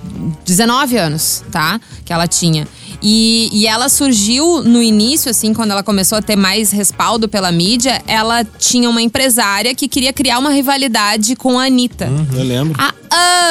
19 0.45 0.97
anos, 0.97 1.45
tá? 1.53 1.79
Que 2.05 2.13
ela 2.13 2.27
tinha. 2.27 2.67
E, 3.03 3.51
e 3.53 3.67
ela 3.67 3.91
surgiu 3.91 4.63
no 4.63 4.83
início, 4.83 5.31
assim, 5.31 5.53
quando 5.53 5.73
ela 5.73 5.83
começou 5.83 6.17
a 6.17 6.23
ter 6.23 6.37
mais 6.37 6.71
respaldo 6.71 7.29
pela 7.29 7.53
mídia, 7.53 8.01
ela 8.07 8.43
tinha 8.43 8.89
uma 8.89 9.03
empresária 9.03 9.75
que 9.75 9.87
queria 9.87 10.11
criar 10.13 10.39
uma 10.39 10.49
rivalidade 10.51 11.37
com 11.37 11.59
a 11.59 11.65
Anitta. 11.67 12.11
Eu 12.33 12.43
lembro. 12.43 12.75
Há 12.81 12.95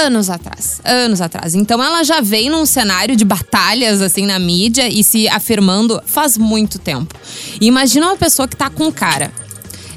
anos 0.05 0.31
atrás, 0.31 0.81
anos 0.83 1.21
atrás. 1.21 1.53
Então 1.53 1.81
ela 1.83 2.03
já 2.03 2.19
vem 2.21 2.49
num 2.49 2.65
cenário 2.65 3.15
de 3.15 3.23
batalhas 3.23 4.01
assim 4.01 4.25
na 4.25 4.39
mídia 4.39 4.89
e 4.89 5.03
se 5.03 5.27
afirmando 5.29 6.01
faz 6.07 6.35
muito 6.37 6.79
tempo. 6.79 7.13
E 7.61 7.67
imagina 7.67 8.07
uma 8.07 8.17
pessoa 8.17 8.47
que 8.47 8.55
tá 8.55 8.71
com 8.71 8.85
um 8.85 8.91
cara. 8.91 9.31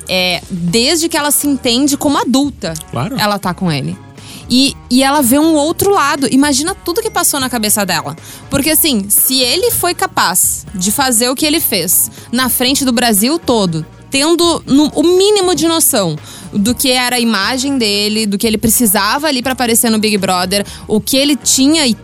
É, 0.08 0.40
desde 0.50 1.08
que 1.08 1.16
ela 1.16 1.30
se 1.30 1.46
entende 1.46 1.96
como 1.96 2.16
adulta, 2.18 2.74
Claro. 2.90 3.16
ela 3.18 3.38
tá 3.38 3.52
com 3.52 3.70
ele. 3.70 3.96
E, 4.48 4.76
e 4.88 5.02
ela 5.02 5.22
vê 5.22 5.38
um 5.40 5.54
outro 5.54 5.90
lado. 5.90 6.28
Imagina 6.32 6.72
tudo 6.74 7.02
que 7.02 7.10
passou 7.10 7.40
na 7.40 7.50
cabeça 7.50 7.84
dela. 7.84 8.14
Porque 8.48 8.70
assim, 8.70 9.06
se 9.10 9.40
ele 9.40 9.72
foi 9.72 9.92
capaz 9.92 10.64
de 10.72 10.92
fazer 10.92 11.28
o 11.28 11.34
que 11.34 11.44
ele 11.44 11.58
fez 11.58 12.10
na 12.30 12.48
frente 12.48 12.84
do 12.84 12.92
Brasil 12.92 13.40
todo, 13.40 13.84
tendo 14.08 14.62
no- 14.64 14.92
o 14.94 15.02
mínimo 15.02 15.52
de 15.52 15.66
noção 15.66 16.16
do 16.52 16.76
que 16.76 16.92
era 16.92 17.16
a 17.16 17.20
imagem 17.20 17.76
dele, 17.76 18.24
do 18.24 18.38
que 18.38 18.46
ele 18.46 18.56
precisava 18.56 19.26
ali 19.26 19.42
pra 19.42 19.52
aparecer 19.52 19.90
no 19.90 19.98
Big 19.98 20.16
Brother, 20.16 20.64
o 20.86 21.00
que 21.00 21.16
ele 21.16 21.34
tinha 21.34 21.84
e 21.84 21.96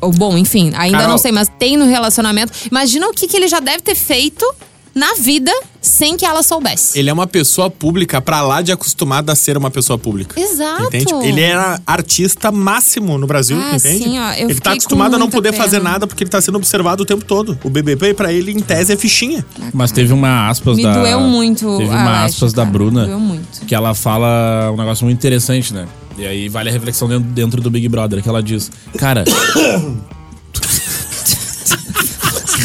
ou 0.00 0.12
bom, 0.12 0.38
enfim, 0.38 0.70
ainda 0.76 0.98
Carol. 0.98 1.10
não 1.12 1.18
sei, 1.18 1.32
mas 1.32 1.48
tem 1.58 1.76
no 1.76 1.86
relacionamento. 1.86 2.52
Imagina 2.70 3.08
o 3.08 3.12
que, 3.12 3.26
que 3.26 3.36
ele 3.36 3.48
já 3.48 3.58
deve 3.58 3.80
ter 3.82 3.96
feito 3.96 4.46
na 4.94 5.14
vida 5.14 5.52
sem 5.80 6.16
que 6.16 6.26
ela 6.26 6.42
soubesse. 6.42 6.98
Ele 6.98 7.08
é 7.08 7.12
uma 7.12 7.26
pessoa 7.26 7.70
pública 7.70 8.20
pra 8.20 8.42
lá 8.42 8.60
de 8.60 8.70
acostumado 8.70 9.30
a 9.30 9.34
ser 9.34 9.56
uma 9.56 9.70
pessoa 9.70 9.98
pública. 9.98 10.38
Exato. 10.38 10.82
Entende? 10.84 11.12
Ele 11.26 11.40
era 11.40 11.80
artista 11.86 12.52
máximo 12.52 13.16
no 13.16 13.26
Brasil, 13.26 13.56
Ah, 13.58 13.76
entende? 13.76 14.04
sim, 14.04 14.18
ó, 14.18 14.32
eu 14.34 14.50
ele 14.50 14.60
tá 14.60 14.72
acostumado 14.72 15.16
a 15.16 15.18
não 15.18 15.30
poder 15.30 15.52
pena. 15.52 15.62
fazer 15.64 15.80
nada 15.82 16.06
porque 16.06 16.22
ele 16.22 16.30
tá 16.30 16.40
sendo 16.40 16.56
observado 16.56 17.02
o 17.02 17.06
tempo 17.06 17.24
todo. 17.24 17.58
O 17.64 17.70
BBB 17.70 18.12
pra 18.14 18.30
ele 18.32 18.52
em 18.52 18.60
tese 18.60 18.92
é 18.92 18.96
fichinha. 18.96 19.44
Mas 19.72 19.90
teve 19.90 20.12
uma 20.12 20.48
aspas 20.50 20.76
Me 20.76 20.82
da. 20.82 20.92
doeu 20.92 21.20
muito 21.20 21.78
Teve 21.78 21.88
uma 21.90 22.24
aspas 22.24 22.52
da 22.52 22.62
cara. 22.62 22.72
Bruna. 22.72 23.06
Doeu 23.06 23.18
muito. 23.20 23.64
Que 23.66 23.74
ela 23.74 23.94
fala 23.94 24.70
um 24.72 24.76
negócio 24.76 25.04
muito 25.06 25.16
interessante, 25.18 25.72
né? 25.72 25.86
E 26.18 26.26
aí 26.26 26.48
vale 26.50 26.68
a 26.68 26.72
reflexão 26.72 27.08
dentro, 27.08 27.28
dentro 27.30 27.60
do 27.62 27.70
Big 27.70 27.88
Brother, 27.88 28.22
que 28.22 28.28
ela 28.28 28.42
diz: 28.42 28.70
Cara, 28.98 29.24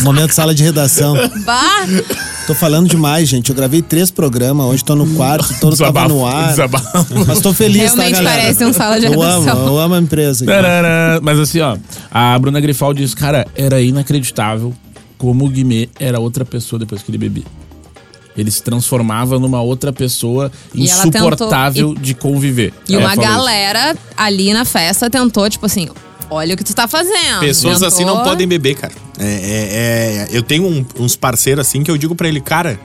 Momento 0.04 0.32
sala 0.34 0.54
de 0.54 0.64
redação. 0.64 1.16
Bah! 1.46 1.86
Tô 2.48 2.54
falando 2.54 2.88
demais, 2.88 3.28
gente. 3.28 3.50
Eu 3.50 3.56
gravei 3.56 3.82
três 3.82 4.12
programas, 4.12 4.68
hoje 4.68 4.84
tô 4.86 4.96
no 4.96 5.08
quarto, 5.16 5.52
todo 5.60 5.76
tava 5.76 6.08
no 6.08 6.26
ar. 6.28 6.50
desabafo. 6.50 7.06
Mas 7.26 7.40
tô 7.42 7.52
feliz, 7.54 7.82
Realmente 7.94 8.12
tá, 8.18 8.22
galera? 8.22 8.42
parece 8.44 8.66
um 8.66 8.72
sala 8.74 9.00
de 9.00 9.08
eu 9.08 9.20
amo, 9.22 9.46
redação. 9.46 9.68
eu 9.68 9.80
amo 9.80 9.96
a 9.96 10.00
empresa. 10.00 10.46
Tarará. 10.46 11.20
Mas 11.24 11.40
assim, 11.40 11.60
ó, 11.62 11.76
a 12.12 12.38
Bruna 12.38 12.60
Grifal 12.62 12.94
diz: 12.94 13.16
Cara, 13.16 13.48
era 13.56 13.82
inacreditável 13.82 14.72
como 15.18 15.46
o 15.46 15.50
Guimê 15.50 15.90
era 16.00 16.20
outra 16.20 16.46
pessoa 16.46 16.80
depois 16.80 17.02
que 17.02 17.10
ele 17.10 17.18
bebia. 17.18 17.44
Ele 18.38 18.52
se 18.52 18.62
transformava 18.62 19.40
numa 19.40 19.62
outra 19.62 19.92
pessoa 19.94 20.52
E 20.74 20.88
ela 20.90 21.04
tentou- 21.04 21.22
insuportável 21.30 21.96
de 21.96 22.14
conviver. 22.14 22.74
E 22.88 22.94
Ela 22.94 23.06
uma 23.06 23.16
falou 23.16 23.24
isso. 23.26 23.34
galera 23.38 23.96
ali 24.16 24.54
na 24.54 24.66
festa 24.66 25.10
tentou, 25.10 25.50
tipo 25.50 25.66
assim, 25.66 25.88
olha 26.30 26.54
o 26.54 26.58
que 26.58 26.64
tu 26.64 26.74
tá 26.74 26.88
fazendo. 26.88 27.40
Pessoas 27.40 27.82
assim 27.84 28.04
não 28.06 28.24
podem 28.24 28.48
beber, 28.48 28.76
cara. 28.76 28.94
É, 29.20 29.26
é- 29.26 30.28
é- 30.34 30.38
eu 30.38 30.42
tenho 30.44 30.66
um- 30.68 30.86
uns 31.00 31.16
parceiros 31.16 31.66
assim 31.68 31.84
que 31.84 31.92
eu 31.92 31.98
digo 31.98 32.16
pra 32.16 32.28
ele, 32.28 32.42
cara. 32.42 32.80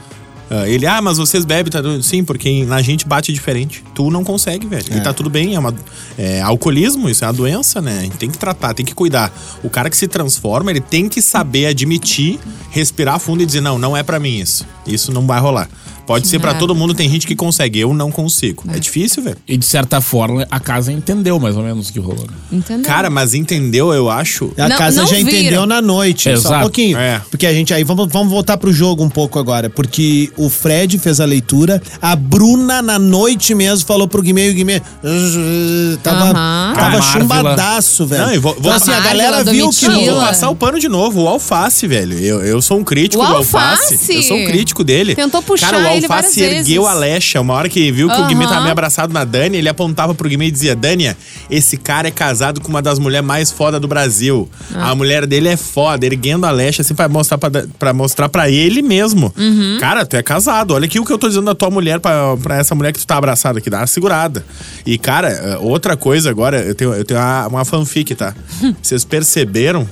ah, 0.53 0.69
ele, 0.69 0.85
ah, 0.85 1.01
mas 1.01 1.17
vocês 1.17 1.45
bebem, 1.45 1.71
tá? 1.71 1.81
doido?" 1.81 2.03
Sim, 2.03 2.25
porque 2.25 2.65
na 2.65 2.83
gente 2.83 3.07
bate 3.07 3.33
diferente. 3.33 3.85
Tu 3.95 4.11
não 4.11 4.25
consegue, 4.25 4.67
velho. 4.67 4.85
E 4.97 5.01
tá 5.01 5.13
tudo 5.13 5.31
bem, 5.31 5.55
é 5.55 5.59
uma. 5.61 5.73
É 6.19 6.41
alcoolismo, 6.41 7.09
isso 7.09 7.25
é 7.25 7.29
uma 7.29 7.33
doença, 7.33 7.81
né? 7.81 7.99
A 8.01 8.03
gente 8.03 8.17
tem 8.17 8.29
que 8.29 8.37
tratar, 8.37 8.75
tem 8.75 8.85
que 8.85 8.93
cuidar. 8.95 9.33
O 9.63 9.71
cara 9.71 9.89
que 9.89 9.97
se 9.97 10.09
transforma, 10.09 10.71
ele 10.73 10.81
tem 10.81 11.09
que 11.09 11.23
saber 11.23 11.67
admitir, 11.67 12.41
respirar 12.71 13.21
fundo 13.21 13.43
e 13.43 13.47
dizer, 13.47 13.61
não, 13.61 13.79
não 13.79 13.97
é 13.97 14.03
pra 14.03 14.19
mim 14.19 14.39
isso. 14.41 14.67
Isso 14.87 15.13
não 15.13 15.25
vai 15.27 15.39
rolar. 15.41 15.69
Pode 16.07 16.27
ser 16.29 16.39
pra 16.41 16.51
É. 16.53 16.55
todo 16.55 16.75
mundo, 16.75 16.93
tem 16.95 17.09
gente 17.09 17.27
que 17.27 17.37
consegue, 17.37 17.79
eu 17.81 17.95
não 17.95 18.11
consigo. 18.11 18.65
É 18.75 18.79
difícil, 18.79 19.23
velho. 19.23 19.37
E 19.47 19.57
de 19.57 19.65
certa 19.65 20.01
forma, 20.01 20.47
a 20.51 20.59
casa 20.61 20.93
entendeu 20.93 21.39
mais 21.39 21.57
ou 21.57 21.63
menos 21.63 21.89
o 21.89 21.93
que 21.93 21.99
rolou. 22.01 22.27
né? 22.27 22.33
Entendeu? 22.53 22.85
Cara, 22.85 23.09
mas 23.11 23.35
entendeu, 23.35 23.93
eu 23.93 24.11
acho. 24.11 24.53
A 24.59 24.69
Não- 24.69 24.77
casa 24.77 25.03
não 25.03 25.09
já 25.09 25.17
viram. 25.17 25.29
entendeu 25.31 25.67
na 25.67 25.81
noite. 25.81 26.25
Só 26.25 26.31
um 26.31 26.35
Exato. 26.35 26.61
pouquinho. 26.63 26.99
É. 26.99 27.21
Porque 27.31 27.47
a 27.47 27.53
gente 27.53 27.73
aí 27.73 27.85
vamos, 27.85 28.09
vamos 28.11 28.31
voltar 28.33 28.57
pro 28.57 28.73
jogo 28.73 29.03
um 29.05 29.09
pouco 29.09 29.39
agora. 29.39 29.71
Porque 29.71 30.31
o 30.37 30.49
Fred 30.51 30.99
fez 30.99 31.21
a 31.21 31.25
leitura, 31.25 31.81
a 32.03 32.17
Bruna 32.17 32.83
na 32.83 32.99
noite 32.99 33.55
mesmo 33.55 33.87
falou 33.87 34.09
pro 34.09 34.21
Guimê 34.23 34.49
e 34.49 34.51
o 34.51 34.55
Guimê 34.55 34.79
uh, 34.79 35.97
tava, 36.03 36.33
tava 36.75 37.03
chumbadaço, 37.03 38.07
velho. 38.07 38.27
Não, 38.27 38.35
e 38.35 38.39
vou- 38.39 38.53
vou- 38.55 38.61
então, 38.61 38.73
assim, 38.73 38.93
a 38.93 39.01
galera 39.01 39.45
viu 39.45 39.71
que 39.71 39.87
Não, 39.89 40.05
vou 40.05 40.21
passar 40.21 40.51
o 40.51 40.57
pano 40.57 40.79
de 40.79 40.89
novo. 40.89 41.23
O 41.23 41.29
alface, 41.29 41.87
velho. 41.87 42.19
Eu, 42.19 42.41
eu 42.45 42.63
sou 42.63 42.79
um 42.79 42.85
crítico 42.85 43.23
O 43.23 43.27
do 43.27 43.37
alface. 43.37 43.95
Alface? 43.95 44.15
Eu 44.15 44.23
sou 44.23 44.37
um 44.37 44.45
crítico 44.47 44.85
dele. 44.85 45.15
Tentou 45.15 45.43
puxar 45.43 45.71
Cara, 45.71 45.90
o 45.91 45.97
ele 45.97 46.09
várias 46.09 46.27
alface 46.27 46.43
ergueu 46.43 46.83
vezes. 46.83 46.97
a 46.97 46.99
lecha. 46.99 47.41
Uma 47.41 47.55
hora 47.55 47.69
que 47.69 47.91
viu 47.93 48.09
que 48.09 48.21
o 48.21 48.27
Guimê 48.27 48.47
tava 48.47 48.61
meio 48.61 48.73
abraçado 48.73 49.13
na 49.13 49.25
Dani, 49.25 49.59
ele 49.59 49.69
apontava 49.69 50.15
pro 50.15 50.29
Guimê 50.29 50.47
e 50.47 50.51
dizia: 50.51 50.75
Dânia, 50.75 51.17
esse 51.51 51.77
cara 51.77 52.09
é 52.09 52.11
casado 52.11 52.61
com 52.61 52.69
uma 52.69 52.83
das 52.83 52.99
mulheres 52.99 53.27
mais 53.27 53.51
foda 53.51 53.79
do 53.79 53.87
Brasil. 53.89 54.49
Ah. 54.75 54.91
A 54.91 54.95
mulher 54.95 55.27
dele 55.27 55.49
é 55.49 55.57
foda, 55.57 56.07
erguendo 56.07 56.47
a 56.47 56.51
lecha 56.51 56.83
assim 56.83 56.95
pra 56.95 57.09
mostrar 57.09 57.39
pra, 57.39 57.51
pra 57.79 57.93
mostrar 57.93 58.29
pra 58.29 58.51
ele 58.51 58.83
mesmo. 58.83 59.33
Uhum. 59.37 59.79
Cara, 59.81 60.05
tu 60.07 60.17
é 60.17 60.23
casado. 60.23 60.75
Olha 60.75 60.87
aqui 60.87 60.99
o 60.99 61.05
que 61.05 61.13
eu 61.13 61.19
tô 61.19 61.29
dizendo 61.29 61.47
da 61.47 61.55
tua 61.55 61.71
mulher 61.71 62.01
pra, 62.01 62.37
pra 62.37 62.57
essa 62.59 62.75
mulher 62.75 62.93
que 62.93 62.99
tu 62.99 63.07
tá 63.07 63.17
abraçado 63.17 63.59
aqui. 63.59 63.69
Dá 63.71 63.79
uma 63.79 63.87
segurada. 63.87 64.45
E, 64.85 64.99
cara, 64.99 65.29
eh, 65.29 65.59
outra 65.61 65.97
coisa 65.97 66.31
agora, 66.31 66.61
eu 66.61 66.75
tenho, 66.75 66.95
eu 66.95 67.05
tenho 67.05 67.21
uma, 67.21 67.47
uma 67.49 67.65
fanfic, 67.65 68.15
tá? 68.15 68.35
Vocês 68.83 69.05
perceberam 69.05 69.89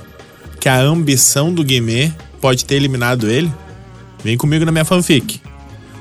que 0.59 0.67
a 0.67 0.79
ambição 0.79 1.53
do 1.53 1.63
Guimê 1.63 2.11
pode 2.41 2.65
ter 2.65 2.75
eliminado 2.75 3.29
ele? 3.29 3.51
Vem 4.23 4.37
comigo 4.37 4.65
na 4.65 4.71
minha 4.71 4.85
fanfic. 4.85 5.39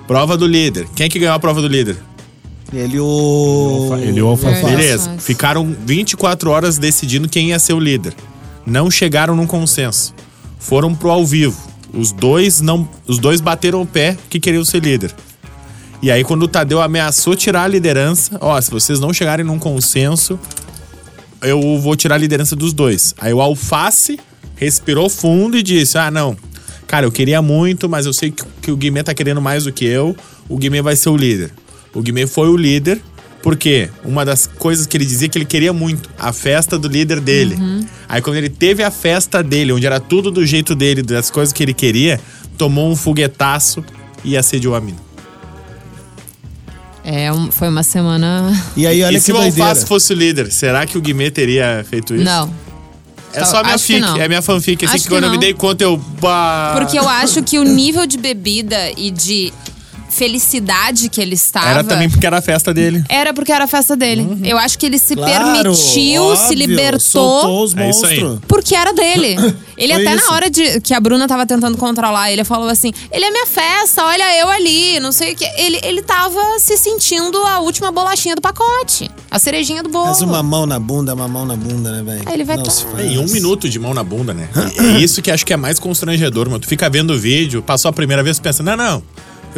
Prova 0.08 0.38
do 0.38 0.46
líder. 0.46 0.88
Quem 0.96 1.04
é 1.04 1.08
que 1.10 1.18
ganhou 1.18 1.34
a 1.34 1.38
prova 1.38 1.60
do 1.60 1.68
líder? 1.68 1.94
Ele 2.72 2.98
o. 2.98 3.90
Ele 4.00 4.18
e 4.18 4.22
o 4.22 4.28
alface. 4.28 4.54
Verdade. 4.54 4.76
Beleza. 4.76 5.10
Alface. 5.10 5.26
Ficaram 5.26 5.76
24 5.84 6.50
horas 6.50 6.78
decidindo 6.78 7.28
quem 7.28 7.50
ia 7.50 7.58
ser 7.58 7.74
o 7.74 7.78
líder. 7.78 8.14
Não 8.64 8.90
chegaram 8.90 9.36
num 9.36 9.46
consenso. 9.46 10.14
Foram 10.58 10.94
pro 10.94 11.10
ao 11.10 11.26
vivo. 11.26 11.56
Os 11.92 12.10
dois 12.10 12.62
não, 12.62 12.88
os 13.06 13.18
dois 13.18 13.42
bateram 13.42 13.82
o 13.82 13.86
pé 13.86 14.16
que 14.30 14.40
queriam 14.40 14.64
ser 14.64 14.82
líder. 14.82 15.14
E 16.00 16.10
aí 16.10 16.24
quando 16.24 16.44
o 16.44 16.48
Tadeu 16.48 16.80
ameaçou 16.80 17.36
tirar 17.36 17.64
a 17.64 17.68
liderança, 17.68 18.38
ó, 18.40 18.58
se 18.58 18.70
vocês 18.70 18.98
não 19.00 19.12
chegarem 19.12 19.44
num 19.44 19.58
consenso, 19.58 20.38
eu 21.42 21.78
vou 21.78 21.94
tirar 21.96 22.14
a 22.14 22.18
liderança 22.18 22.56
dos 22.56 22.72
dois. 22.72 23.14
Aí 23.18 23.34
o 23.34 23.42
Alface 23.42 24.18
respirou 24.56 25.10
fundo 25.10 25.58
e 25.58 25.62
disse: 25.62 25.98
"Ah, 25.98 26.10
não. 26.10 26.34
Cara, 26.88 27.06
eu 27.06 27.12
queria 27.12 27.40
muito, 27.40 27.88
mas 27.88 28.04
eu 28.06 28.12
sei 28.12 28.32
que, 28.32 28.42
que 28.62 28.70
o 28.72 28.76
Guimê 28.76 29.02
tá 29.04 29.14
querendo 29.14 29.40
mais 29.40 29.62
do 29.64 29.72
que 29.72 29.84
eu. 29.84 30.16
O 30.48 30.56
Guimê 30.58 30.82
vai 30.82 30.96
ser 30.96 31.10
o 31.10 31.16
líder." 31.16 31.52
O 31.94 32.02
Guimê 32.02 32.26
foi 32.26 32.48
o 32.48 32.56
líder 32.56 33.00
porque 33.42 33.88
uma 34.04 34.24
das 34.24 34.46
coisas 34.46 34.86
que 34.86 34.96
ele 34.96 35.06
dizia 35.06 35.28
que 35.28 35.38
ele 35.38 35.44
queria 35.44 35.72
muito, 35.72 36.10
a 36.18 36.32
festa 36.32 36.76
do 36.78 36.88
líder 36.88 37.20
dele. 37.20 37.56
Aí 38.08 38.20
quando 38.20 38.36
ele 38.36 38.48
teve 38.48 38.82
a 38.82 38.90
festa 38.90 39.42
dele, 39.42 39.72
onde 39.72 39.86
era 39.86 40.00
tudo 40.00 40.30
do 40.30 40.44
jeito 40.44 40.74
dele, 40.74 41.02
das 41.02 41.30
coisas 41.30 41.52
que 41.52 41.62
ele 41.62 41.72
queria, 41.72 42.20
tomou 42.58 42.90
um 42.90 42.96
foguetaço 42.96 43.84
e 44.24 44.36
assediou 44.36 44.74
a 44.74 44.80
mina. 44.80 44.98
É, 47.04 47.32
um- 47.32 47.50
foi 47.50 47.68
uma 47.68 47.82
semana. 47.82 48.52
E 48.76 48.86
aí, 48.86 49.02
olha 49.02 49.12
e 49.16 49.20
que 49.20 49.20
se 49.24 49.32
o. 49.32 49.36
Alface 49.36 49.86
fosse 49.86 50.12
o 50.12 50.16
líder, 50.16 50.50
será 50.52 50.84
que 50.84 50.98
o 50.98 51.00
Guimê 51.00 51.30
teria 51.30 51.84
feito 51.88 52.14
isso? 52.14 52.24
Não. 52.24 52.52
É 53.32 53.44
só 53.44 53.58
a 53.58 53.62
minha 53.62 53.74
Acho 53.74 53.86
que 53.86 53.94
fic, 53.94 54.20
é 54.20 54.24
a 54.24 54.28
minha 54.28 54.42
fanfic. 54.42 54.84
Assim 54.84 54.94
Acho 54.94 55.04
que 55.04 55.08
que 55.08 55.14
quando 55.14 55.24
eu 55.24 55.30
me 55.30 55.38
dei 55.38 55.54
conta, 55.54 55.84
eu. 55.84 55.96
Bah. 56.20 56.74
Porque 56.78 56.98
eu 56.98 57.08
acho 57.08 57.42
que 57.42 57.58
o 57.58 57.64
nível 57.64 58.06
de 58.06 58.16
bebida 58.16 58.90
e 58.96 59.10
de 59.10 59.52
felicidade 60.18 61.08
que 61.08 61.20
ele 61.20 61.34
estava. 61.34 61.68
Era 61.68 61.84
também 61.84 62.10
porque 62.10 62.26
era 62.26 62.38
a 62.38 62.42
festa 62.42 62.74
dele. 62.74 63.02
Era 63.08 63.32
porque 63.32 63.52
era 63.52 63.64
a 63.64 63.68
festa 63.68 63.96
dele. 63.96 64.26
Eu 64.44 64.58
acho 64.58 64.78
que 64.78 64.84
ele 64.86 64.98
se 64.98 65.14
Claro, 65.14 65.32
permitiu, 65.62 65.74
se 65.74 66.18
óbvio, 66.18 66.58
libertou. 66.58 67.00
Soltou 67.00 67.64
os 67.64 67.76
É 67.76 67.90
isso 67.90 68.06
aí. 68.06 68.20
monstros. 68.20 68.40
Porque 68.46 68.74
era 68.74 68.92
dele. 68.92 69.36
Ele 69.78 69.92
Foi 69.94 70.02
até 70.08 70.16
isso. 70.16 70.26
na 70.26 70.34
hora 70.34 70.50
de 70.50 70.80
que 70.80 70.92
a 70.92 70.98
Bruna 70.98 71.28
tava 71.28 71.46
tentando 71.46 71.78
controlar, 71.78 72.32
ele 72.32 72.42
falou 72.42 72.68
assim: 72.68 72.92
ele 73.12 73.24
é 73.24 73.30
minha 73.30 73.46
festa, 73.46 74.04
olha 74.04 74.36
eu 74.40 74.48
ali, 74.50 74.98
não 74.98 75.12
sei 75.12 75.34
o 75.34 75.36
que. 75.36 75.44
Ele, 75.56 75.78
ele 75.84 76.02
tava 76.02 76.40
se 76.58 76.76
sentindo 76.76 77.38
a 77.46 77.60
última 77.60 77.92
bolachinha 77.92 78.34
do 78.34 78.42
pacote. 78.42 79.08
A 79.30 79.38
cerejinha 79.38 79.80
do 79.84 79.88
bolo. 79.88 80.06
Mas 80.06 80.20
uma 80.20 80.42
mão 80.42 80.66
na 80.66 80.80
bunda, 80.80 81.14
uma 81.14 81.28
mão 81.28 81.46
na 81.46 81.54
bunda, 81.54 81.92
né, 81.92 82.02
velho? 82.02 82.22
Aí 82.26 82.34
ele 82.34 82.42
vai 82.42 82.56
Não 82.56 82.64
tá- 82.64 82.72
se 82.72 82.84
um 82.86 83.26
minuto 83.32 83.68
de 83.68 83.78
mão 83.78 83.94
na 83.94 84.02
bunda, 84.02 84.34
né? 84.34 84.48
É 84.96 84.98
isso 84.98 85.22
que 85.22 85.30
acho 85.30 85.46
que 85.46 85.52
é 85.52 85.56
mais 85.56 85.78
constrangedor, 85.78 86.46
mano. 86.48 86.58
Tu 86.58 86.66
fica 86.66 86.90
vendo 86.90 87.12
o 87.12 87.18
vídeo, 87.18 87.62
passou 87.62 87.88
a 87.88 87.92
primeira 87.92 88.20
vez, 88.24 88.38
tu 88.38 88.42
pensa, 88.42 88.64
não, 88.64 88.76
não. 88.76 89.00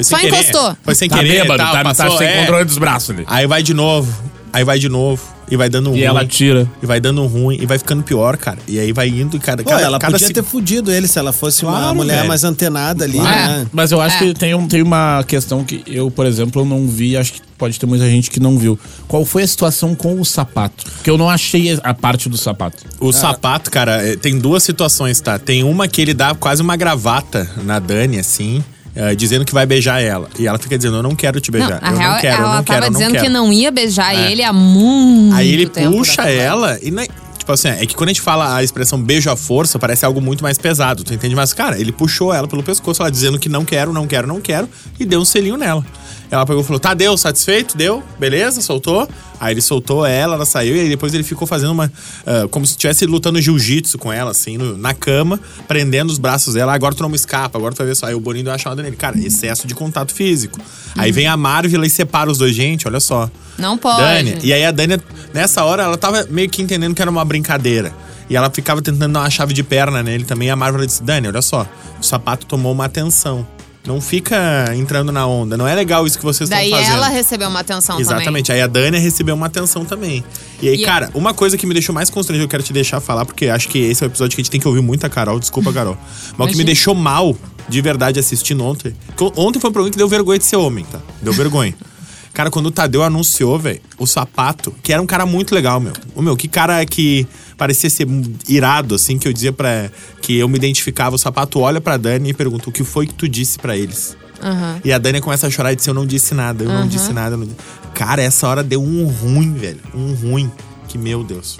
Foi 0.01 0.05
sem 0.05 0.19
Só 0.19 0.25
querer. 0.25 0.37
encostou. 0.41 0.77
Foi 0.83 0.95
sem 0.95 1.09
Tá 1.09 1.17
querer. 1.19 1.43
bêbado, 1.43 1.59
tal, 1.63 1.73
tá, 1.73 1.83
passou, 1.85 2.11
tá 2.11 2.19
sem 2.19 2.27
é. 2.27 2.41
controle 2.41 2.65
dos 2.65 2.79
braços 2.79 3.11
ali. 3.11 3.25
Aí 3.27 3.47
vai 3.47 3.63
de 3.63 3.75
novo. 3.75 4.13
Aí 4.53 4.65
vai 4.65 4.79
de 4.79 4.89
novo. 4.89 5.23
E 5.49 5.57
vai 5.57 5.69
dando 5.69 5.91
um 5.91 5.95
E 5.95 5.99
ruim. 5.99 6.05
ela 6.05 6.25
tira. 6.25 6.69
E 6.81 6.87
vai 6.87 7.01
dando 7.01 7.27
ruim. 7.27 7.59
E 7.61 7.67
vai 7.67 7.77
ficando 7.77 8.05
pior, 8.05 8.37
cara. 8.37 8.59
E 8.69 8.79
aí 8.79 8.93
vai 8.93 9.09
indo, 9.09 9.39
cara. 9.41 9.65
Pô, 9.65 9.71
cada, 9.71 9.83
ela 9.83 9.99
cada 9.99 10.13
podia 10.13 10.29
se- 10.29 10.33
ter 10.33 10.45
fudido 10.45 10.93
ele 10.93 11.09
se 11.09 11.19
ela 11.19 11.33
fosse 11.33 11.65
uma 11.65 11.73
Claro, 11.77 11.95
mulher 11.97 12.17
velho. 12.19 12.29
mais 12.29 12.45
antenada 12.45 13.05
ali, 13.05 13.19
É. 13.19 13.23
né? 13.23 13.67
Mas 13.73 13.91
eu 13.91 14.01
acho 14.01 14.17
É. 14.17 14.19
que 14.29 14.35
tem, 14.35 14.55
um, 14.55 14.69
tem 14.69 14.81
uma 14.81 15.25
questão 15.27 15.65
que 15.65 15.83
eu, 15.89 16.09
por 16.09 16.25
exemplo, 16.25 16.63
eu 16.63 16.67
não 16.67 16.87
vi, 16.87 17.17
acho 17.17 17.33
que 17.33 17.41
pode 17.59 17.79
ter 17.81 17.87
muita 17.87 18.09
gente 18.09 18.31
que 18.31 18.39
não 18.39 18.57
viu. 18.59 18.79
Qual 19.09 19.25
foi 19.25 19.43
a 19.43 19.47
situação 19.47 19.93
com 19.93 20.21
o 20.21 20.25
sapato? 20.25 20.85
Porque 20.85 21.11
eu 21.11 21.19
não 21.19 21.29
achei 21.29 21.77
a 21.83 21.93
parte 21.93 22.29
do 22.29 22.37
sapato. 22.39 22.85
O 23.01 23.13
sapato, 23.13 23.73
cara, 23.73 24.03
é, 24.07 24.15
tem 24.17 24.39
duas 24.39 24.63
situações, 24.63 25.21
tá? 25.21 25.37
Tem 25.37 25.65
uma 25.65 25.89
que 25.89 26.01
ele 26.01 26.15
dá 26.15 26.33
quase 26.33 26.63
uma 26.63 26.77
gravata 26.77 27.49
na 27.65 27.81
Dani, 27.81 28.21
assim, 28.21 28.63
é, 28.95 29.15
dizendo 29.15 29.45
que 29.45 29.53
vai 29.55 29.67
beijar 29.67 30.01
ela. 30.01 30.29
E 30.39 30.47
ela 30.47 30.59
fica 30.59 30.77
dizendo, 30.77 30.97
eu 30.97 31.03
não 31.03 31.15
quero 31.15 31.41
te 31.41 31.51
Não, 31.51 31.59
beijar. 31.59 31.81
na 31.81 31.91
eu 31.91 31.97
real, 31.99 32.13
não 32.13 32.21
quero, 32.21 32.37
ela 32.43 32.43
eu 32.53 32.57
não 32.57 32.65
quero, 32.65 32.67
tava 32.81 32.87
eu 32.87 32.91
não 32.91 32.99
dizendo 32.99 33.13
quero. 33.13 33.25
que 33.25 33.31
não 33.31 33.53
ia 33.53 33.71
beijar 33.71 34.15
É. 34.15 34.33
ele 34.33 34.43
há 34.43 34.53
muito 34.53 35.35
Aí 35.37 35.51
ele 35.53 35.67
puxa 35.67 36.23
ela 36.29 36.79
e 36.83 36.91
não 36.91 37.03
é- 37.03 37.09
Tipo 37.39 37.53
assim, 37.53 37.69
é 37.69 37.87
que 37.87 37.95
quando 37.97 38.11
a 38.11 38.13
gente 38.13 38.21
fala 38.21 38.55
a 38.55 38.63
expressão 38.63 39.01
beijo 39.03 39.31
à 39.31 39.35
força, 39.35 39.79
parece 39.79 40.05
algo 40.05 40.21
muito 40.21 40.43
mais 40.43 40.59
pesado, 40.59 41.03
tu 41.03 41.15
entende? 41.15 41.35
Mas, 41.35 41.55
cara, 41.55 41.81
ele 41.81 41.91
puxou 41.91 42.33
ela 42.35 42.47
pelo 42.47 42.63
pescoço, 42.63 43.01
ela 43.03 43.11
dizendo 43.11 43.39
que 43.39 43.49
não 43.49 43.65
quero, 43.65 43.95
não 43.95 44.07
quero, 44.07 44.29
não 44.29 44.41
quero, 44.43 44.69
e 45.01 45.07
deu 45.07 45.21
um 45.21 45.25
selinho 45.25 45.57
nela. 45.57 45.85
Ela 46.31 46.47
pegou 46.47 46.63
e 46.63 46.65
falou: 46.65 46.79
tá, 46.79 46.95
deu, 46.95 47.17
satisfeito? 47.17 47.77
Deu, 47.77 48.03
beleza, 48.19 48.61
soltou. 48.63 49.09
Aí 49.41 49.55
ele 49.55 49.61
soltou 49.63 50.05
ela, 50.07 50.35
ela 50.35 50.45
saiu, 50.45 50.77
e 50.77 50.81
aí 50.81 50.89
depois 50.89 51.13
ele 51.15 51.25
ficou 51.25 51.47
fazendo 51.47 51.71
uma. 51.73 51.91
ah, 52.27 52.47
como 52.51 52.65
se 52.67 52.73
estivesse 52.73 53.05
lutando 53.07 53.41
jiu-jitsu 53.41 53.99
com 53.99 54.13
ela, 54.13 54.31
assim, 54.31 54.57
no- 54.59 54.77
na 54.77 54.93
cama, 54.95 55.41
prendendo 55.67 56.11
os 56.11 56.19
braços 56.19 56.55
dela. 56.55 56.73
Agora 56.75 56.95
tu 56.95 57.03
não 57.03 57.09
me 57.11 57.17
escapa, 57.17 57.59
agora 57.59 57.75
tu 57.75 57.79
vai 57.79 57.87
ver 57.89 57.97
só. 57.97 58.07
Aí 58.07 58.15
o 58.15 58.21
Boninho 58.21 58.45
deu 58.45 58.53
uma 58.53 58.59
chamada 58.59 58.83
nele. 58.83 58.97
Cara, 58.97 59.19
excesso 59.19 59.67
de 59.67 59.75
contato 59.75 60.13
físico. 60.15 60.59
Aí 60.97 61.11
vem 61.11 61.27
a 61.27 61.37
Marvel 61.37 61.83
e 61.85 61.91
separa 61.91 62.31
os 62.31 62.39
dois, 62.39 62.55
gente, 62.55 62.87
olha 62.87 63.01
só. 63.01 63.31
Não 63.59 63.77
pode. 63.77 64.01
Dani. 64.03 64.39
E 64.43 64.53
aí 64.53 64.65
a 64.65 64.71
Dani, 64.71 65.01
nessa 65.35 65.65
hora, 65.65 65.83
ela 65.85 65.97
tava 65.97 66.27
meio 66.31 66.49
que 66.49 66.63
entendendo 66.63 66.95
que 66.95 67.03
era 67.03 67.11
uma 67.11 67.25
brincadeira. 67.25 67.93
E 68.29 68.37
ela 68.37 68.49
ficava 68.51 68.81
tentando 68.81 69.13
dar 69.13 69.21
uma 69.21 69.31
chave 69.31 69.53
de 69.53 69.63
perna 69.65 70.03
nele 70.03 70.25
também. 70.25 70.49
E 70.49 70.51
a 70.51 70.57
Marvel 70.57 70.87
disse: 70.87 71.03
Dani, 71.03 71.27
olha 71.29 71.43
só, 71.43 71.67
o 72.01 72.05
sapato 72.05 72.47
tomou 72.47 72.73
uma 72.73 72.85
atenção. 72.85 73.45
Não 73.87 73.99
fica 74.01 74.73
entrando 74.77 75.11
na 75.11 75.27
onda. 75.27 75.57
Não 75.57 75.67
é 75.67 75.75
legal 75.75 76.07
isso 76.07 76.19
que 76.19 76.25
vocês 76.25 76.49
estão 76.51 76.59
Daí 76.59 76.71
fazendo. 76.71 76.93
ela 76.97 77.09
recebeu 77.09 77.49
uma 77.49 77.61
atenção 77.61 77.97
também. 77.97 78.15
Exatamente. 78.15 78.53
Aí 78.53 78.61
a 78.61 78.67
Dani 78.67 78.99
recebeu 78.99 79.35
uma 79.35 79.47
atenção 79.47 79.85
também. 79.87 80.23
E 80.61 80.69
aí, 80.69 80.83
E- 80.83 80.85
cara, 80.85 81.11
uma 81.15 81.33
coisa 81.33 81.57
que 81.57 81.67
me 81.67 81.73
deixou 81.73 81.95
mais 81.95 82.11
constrangido, 82.11 82.45
eu 82.45 82.49
quero 82.49 82.63
te 82.63 82.73
deixar 82.75 83.01
falar, 83.01 83.25
porque 83.25 83.47
acho 83.49 83.69
que 83.69 83.79
esse 83.79 84.05
é 84.05 84.07
o 84.07 84.09
episódio 84.09 84.37
que 84.37 84.43
a 84.43 84.45
gente 84.45 84.51
tem 84.51 84.61
que 84.61 84.69
ouvir 84.69 84.83
muito 84.83 85.05
a 85.07 85.09
Carol. 85.09 85.41
Desculpa, 85.41 85.73
Carol. 85.73 85.97
Mas 85.97 86.11
o 86.11 86.35
que 86.35 86.37
me 86.37 86.45
Imagina. 86.45 86.65
deixou 86.65 86.95
mal, 86.95 87.35
de 87.69 87.81
verdade, 87.81 88.21
assistindo 88.21 88.63
ontem. 88.65 88.95
Ontem 89.37 89.59
foi 89.59 89.71
um 89.71 89.73
programa 89.73 89.91
que 89.91 89.99
deu 89.99 90.09
vergonha 90.09 90.39
de 90.39 90.45
ser 90.45 90.57
homem, 90.57 90.85
tá? 90.85 91.01
Deu 91.23 91.33
vergonha. 91.33 91.75
Cara, 92.33 92.51
quando 92.51 92.67
o 92.67 92.71
Tadeu 92.71 93.03
anunciou, 93.03 93.59
velho, 93.59 93.81
o 93.99 94.07
sapato, 94.07 94.75
que 94.83 94.93
era 94.93 95.03
um 95.03 95.07
cara 95.07 95.27
muito 95.27 95.55
legal, 95.55 95.81
meu. 95.81 95.93
O 96.15 96.23
meu, 96.23 96.37
que 96.37 96.47
cara 96.49 96.85
que 96.87 97.27
parecia 97.57 97.91
ser 97.91 98.07
irado, 98.49 98.95
assim, 98.95 99.19
que 99.19 99.27
eu 99.27 99.33
dizia 99.33 99.53
pra. 99.53 99.91
que 100.23 100.39
eu 100.39 100.49
me 100.49 100.57
identificava. 100.57 101.17
O 101.17 101.19
sapato 101.19 101.59
olha 101.61 101.81
pra 101.81 101.97
Dani 101.97 102.31
e 102.31 102.35
pergunta: 102.35 102.69
o 102.69 102.73
que 102.73 102.85
foi 102.85 103.07
que 103.07 103.15
tu 103.15 103.29
disse 103.29 103.59
pra 103.59 103.77
eles? 103.77 104.17
Aham. 104.43 104.81
E 104.85 104.93
a 104.93 104.99
Dani 104.99 105.21
começa 105.21 105.47
a 105.47 105.51
chorar 105.51 105.73
e 105.73 105.77
diz: 105.77 105.87
Eu 105.87 105.95
não 105.95 106.07
disse 106.07 106.35
nada, 106.35 106.65
eu 106.65 106.69
não 106.69 106.87
disse 106.87 107.13
nada. 107.13 107.37
não 107.37 107.45
disse." 107.45 107.59
Cara, 107.95 108.23
essa 108.23 108.47
hora 108.49 108.63
deu 108.63 108.83
um 108.83 109.07
ruim, 109.07 109.53
velho. 109.53 109.81
Um 109.95 110.15
ruim. 110.15 110.51
Que 110.89 110.97
meu 110.97 111.23
Deus. 111.23 111.59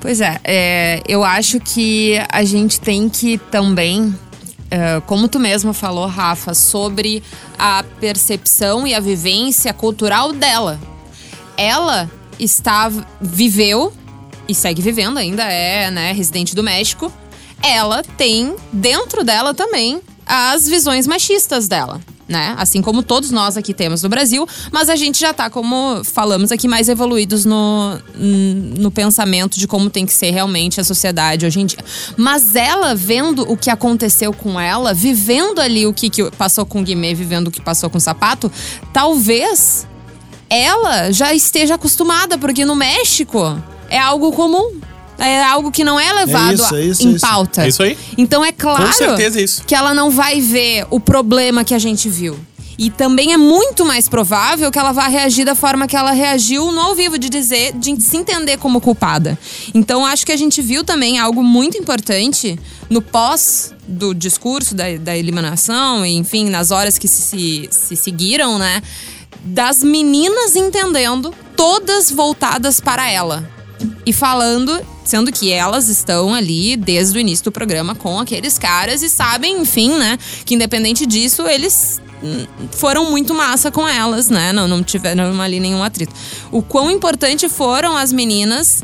Pois 0.00 0.20
é, 0.20 0.38
é, 0.44 1.02
eu 1.08 1.24
acho 1.24 1.58
que 1.58 2.20
a 2.28 2.44
gente 2.44 2.78
tem 2.78 3.08
que 3.08 3.38
também, 3.50 4.14
como 5.06 5.28
tu 5.28 5.38
mesma 5.38 5.72
falou, 5.72 6.06
Rafa, 6.06 6.54
sobre 6.54 7.22
a 7.58 7.84
percepção 8.00 8.86
e 8.86 8.94
a 8.94 9.00
vivência 9.00 9.72
cultural 9.72 10.32
dela. 10.32 10.80
Ela 11.56 12.10
estava, 12.38 13.06
viveu 13.20 13.92
e 14.48 14.54
segue 14.54 14.82
vivendo 14.82 15.18
ainda, 15.18 15.44
é 15.44 15.90
né, 15.90 16.12
residente 16.12 16.54
do 16.54 16.62
México. 16.62 17.12
Ela 17.62 18.02
tem 18.02 18.54
dentro 18.72 19.24
dela 19.24 19.54
também 19.54 20.00
as 20.26 20.68
visões 20.68 21.06
machistas 21.06 21.68
dela. 21.68 22.00
Né? 22.26 22.54
Assim 22.56 22.80
como 22.80 23.02
todos 23.02 23.30
nós 23.30 23.56
aqui 23.56 23.74
temos 23.74 24.02
no 24.02 24.08
Brasil, 24.08 24.48
mas 24.72 24.88
a 24.88 24.96
gente 24.96 25.20
já 25.20 25.34
tá, 25.34 25.50
como 25.50 26.02
falamos 26.04 26.50
aqui, 26.50 26.66
mais 26.66 26.88
evoluídos 26.88 27.44
no, 27.44 27.98
no 28.16 28.90
pensamento 28.90 29.58
de 29.58 29.66
como 29.66 29.90
tem 29.90 30.06
que 30.06 30.12
ser 30.12 30.30
realmente 30.30 30.80
a 30.80 30.84
sociedade 30.84 31.44
hoje 31.44 31.60
em 31.60 31.66
dia. 31.66 31.84
Mas 32.16 32.56
ela, 32.56 32.94
vendo 32.94 33.42
o 33.42 33.58
que 33.58 33.68
aconteceu 33.68 34.32
com 34.32 34.58
ela, 34.58 34.94
vivendo 34.94 35.60
ali 35.60 35.86
o 35.86 35.92
que, 35.92 36.08
que 36.08 36.30
passou 36.30 36.64
com 36.64 36.80
o 36.80 36.82
Guimê, 36.82 37.12
vivendo 37.12 37.48
o 37.48 37.50
que 37.50 37.60
passou 37.60 37.90
com 37.90 37.98
o 37.98 38.00
sapato, 38.00 38.50
talvez 38.90 39.86
ela 40.48 41.10
já 41.10 41.34
esteja 41.34 41.74
acostumada, 41.74 42.38
porque 42.38 42.64
no 42.64 42.74
México 42.74 43.60
é 43.88 43.98
algo 43.98 44.32
comum. 44.32 44.80
É 45.18 45.42
algo 45.44 45.70
que 45.70 45.84
não 45.84 45.98
é 45.98 46.12
levado 46.12 46.54
isso, 46.54 46.74
a- 46.74 46.80
é 46.80 46.84
isso, 46.84 47.02
em 47.02 47.12
é 47.12 47.16
isso. 47.16 47.20
pauta. 47.26 47.64
É 47.64 47.68
isso 47.68 47.82
aí. 47.82 47.96
Então 48.18 48.44
é 48.44 48.50
claro 48.52 48.86
Com 48.86 48.92
certeza 48.92 49.40
é 49.40 49.42
isso. 49.44 49.62
que 49.64 49.74
ela 49.74 49.94
não 49.94 50.10
vai 50.10 50.40
ver 50.40 50.86
o 50.90 50.98
problema 50.98 51.62
que 51.64 51.74
a 51.74 51.78
gente 51.78 52.08
viu. 52.08 52.38
E 52.76 52.90
também 52.90 53.32
é 53.32 53.36
muito 53.36 53.84
mais 53.84 54.08
provável 54.08 54.68
que 54.68 54.76
ela 54.78 54.90
vá 54.90 55.06
reagir 55.06 55.44
da 55.46 55.54
forma 55.54 55.86
que 55.86 55.96
ela 55.96 56.10
reagiu 56.10 56.72
no 56.72 56.80
ao 56.80 56.94
vivo, 56.96 57.16
de 57.16 57.28
dizer, 57.28 57.72
de 57.74 58.00
se 58.02 58.16
entender 58.16 58.56
como 58.58 58.80
culpada. 58.80 59.38
Então 59.72 60.04
acho 60.04 60.26
que 60.26 60.32
a 60.32 60.36
gente 60.36 60.60
viu 60.60 60.82
também 60.82 61.20
algo 61.20 61.40
muito 61.44 61.78
importante 61.78 62.58
no 62.90 63.00
pós 63.00 63.72
do 63.86 64.12
discurso 64.12 64.74
da, 64.74 64.96
da 64.98 65.16
eliminação, 65.16 66.04
e, 66.04 66.14
enfim, 66.16 66.50
nas 66.50 66.72
horas 66.72 66.98
que 66.98 67.06
se, 67.06 67.22
se, 67.22 67.68
se 67.70 67.94
seguiram, 67.94 68.58
né? 68.58 68.82
Das 69.44 69.84
meninas 69.84 70.56
entendendo, 70.56 71.32
todas 71.56 72.10
voltadas 72.10 72.80
para 72.80 73.08
ela 73.08 73.48
e 74.04 74.12
falando, 74.12 74.80
sendo 75.04 75.30
que 75.30 75.52
elas 75.52 75.88
estão 75.88 76.32
ali 76.34 76.76
desde 76.76 77.16
o 77.18 77.20
início 77.20 77.44
do 77.44 77.52
programa 77.52 77.94
com 77.94 78.18
aqueles 78.18 78.58
caras 78.58 79.02
e 79.02 79.08
sabem, 79.10 79.60
enfim, 79.60 79.90
né, 79.98 80.18
que 80.44 80.54
independente 80.54 81.04
disso, 81.06 81.46
eles 81.46 82.00
hum, 82.22 82.46
foram 82.72 83.10
muito 83.10 83.34
massa 83.34 83.70
com 83.70 83.86
elas, 83.86 84.28
né? 84.30 84.52
Não, 84.52 84.66
não 84.66 84.82
tiveram 84.82 85.40
ali 85.40 85.60
nenhum 85.60 85.82
atrito. 85.82 86.12
O 86.50 86.62
quão 86.62 86.90
importante 86.90 87.48
foram 87.48 87.96
as 87.96 88.12
meninas 88.12 88.82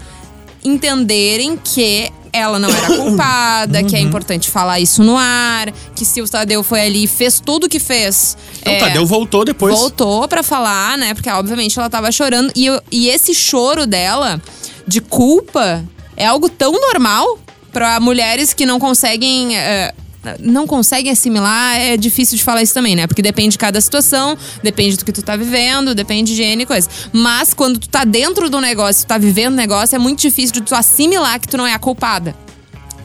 entenderem 0.64 1.56
que 1.56 2.10
ela 2.32 2.58
não 2.60 2.68
era 2.70 2.86
culpada, 2.96 3.82
que 3.82 3.96
é 3.96 4.00
importante 4.00 4.48
falar 4.48 4.78
isso 4.78 5.02
no 5.02 5.16
ar, 5.16 5.72
que 5.96 6.04
se 6.04 6.22
o 6.22 6.28
Tadeu 6.28 6.62
foi 6.62 6.82
ali 6.82 7.04
e 7.04 7.08
fez 7.08 7.40
tudo 7.40 7.64
o 7.64 7.68
que 7.68 7.80
fez. 7.80 8.36
Então, 8.60 8.72
é, 8.72 8.76
o 8.76 8.80
Tadeu 8.80 9.06
voltou 9.06 9.44
depois. 9.44 9.74
Voltou 9.76 10.28
pra 10.28 10.42
falar, 10.42 10.96
né? 10.96 11.12
Porque 11.12 11.28
obviamente 11.30 11.76
ela 11.78 11.90
tava 11.90 12.12
chorando. 12.12 12.52
E, 12.54 12.66
eu- 12.66 12.80
e 12.90 13.08
esse 13.08 13.34
choro 13.34 13.84
dela 13.86 14.40
de 14.86 15.00
culpa 15.00 15.82
é 16.20 16.26
algo 16.26 16.48
tão 16.48 16.72
normal 16.72 17.38
pra 17.72 17.98
mulheres 18.00 18.52
que 18.54 18.66
não 18.66 18.78
conseguem. 18.78 19.56
é, 19.56 19.92
não 20.38 20.66
conseguem 20.66 21.10
assimilar, 21.10 21.76
é 21.80 21.96
difícil 21.96 22.36
de 22.36 22.44
falar 22.44 22.62
isso 22.62 22.74
também, 22.74 22.94
né? 22.94 23.06
Porque 23.06 23.22
depende 23.22 23.52
de 23.52 23.58
cada 23.58 23.80
situação, 23.80 24.36
depende 24.62 24.98
do 24.98 25.04
que 25.06 25.12
tu 25.12 25.22
tá 25.22 25.34
vivendo, 25.34 25.94
depende 25.94 26.34
de 26.36 26.42
N 26.42 26.66
coisa. 26.66 26.90
Mas 27.10 27.54
quando 27.54 27.78
tu 27.78 27.88
tá 27.88 28.04
dentro 28.04 28.50
do 28.50 28.60
negócio, 28.60 29.04
tu 29.04 29.08
tá 29.08 29.16
vivendo 29.16 29.54
o 29.54 29.56
negócio, 29.56 29.96
é 29.96 29.98
muito 29.98 30.20
difícil 30.20 30.52
de 30.52 30.60
tu 30.60 30.74
assimilar 30.74 31.40
que 31.40 31.48
tu 31.48 31.56
não 31.56 31.66
é 31.66 31.72
a 31.72 31.78
culpada 31.78 32.36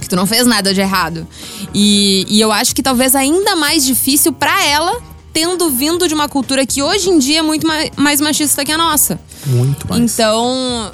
que 0.01 0.09
tu 0.09 0.15
não 0.15 0.27
fez 0.27 0.45
nada 0.45 0.71
de 0.73 0.81
errado. 0.81 1.25
E, 1.73 2.25
e 2.29 2.39
eu 2.41 2.51
acho 2.51 2.75
que 2.75 2.83
talvez 2.83 3.15
ainda 3.15 3.55
mais 3.55 3.83
difícil 3.85 4.31
pra 4.33 4.63
ela, 4.65 5.01
tendo 5.33 5.69
vindo 5.71 6.07
de 6.07 6.13
uma 6.13 6.27
cultura 6.29 6.63
que 6.65 6.83
hoje 6.83 7.09
em 7.09 7.17
dia 7.17 7.39
é 7.39 7.41
muito 7.41 7.65
ma- 7.65 7.89
mais 7.95 8.21
machista 8.21 8.63
que 8.63 8.71
a 8.71 8.77
nossa. 8.77 9.19
Muito 9.47 9.87
mais. 9.87 10.01
Então, 10.01 10.91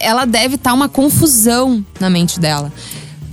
ela 0.00 0.24
deve 0.24 0.56
estar 0.56 0.72
uma 0.74 0.88
confusão 0.88 1.84
na 2.00 2.08
mente 2.10 2.38
dela. 2.40 2.72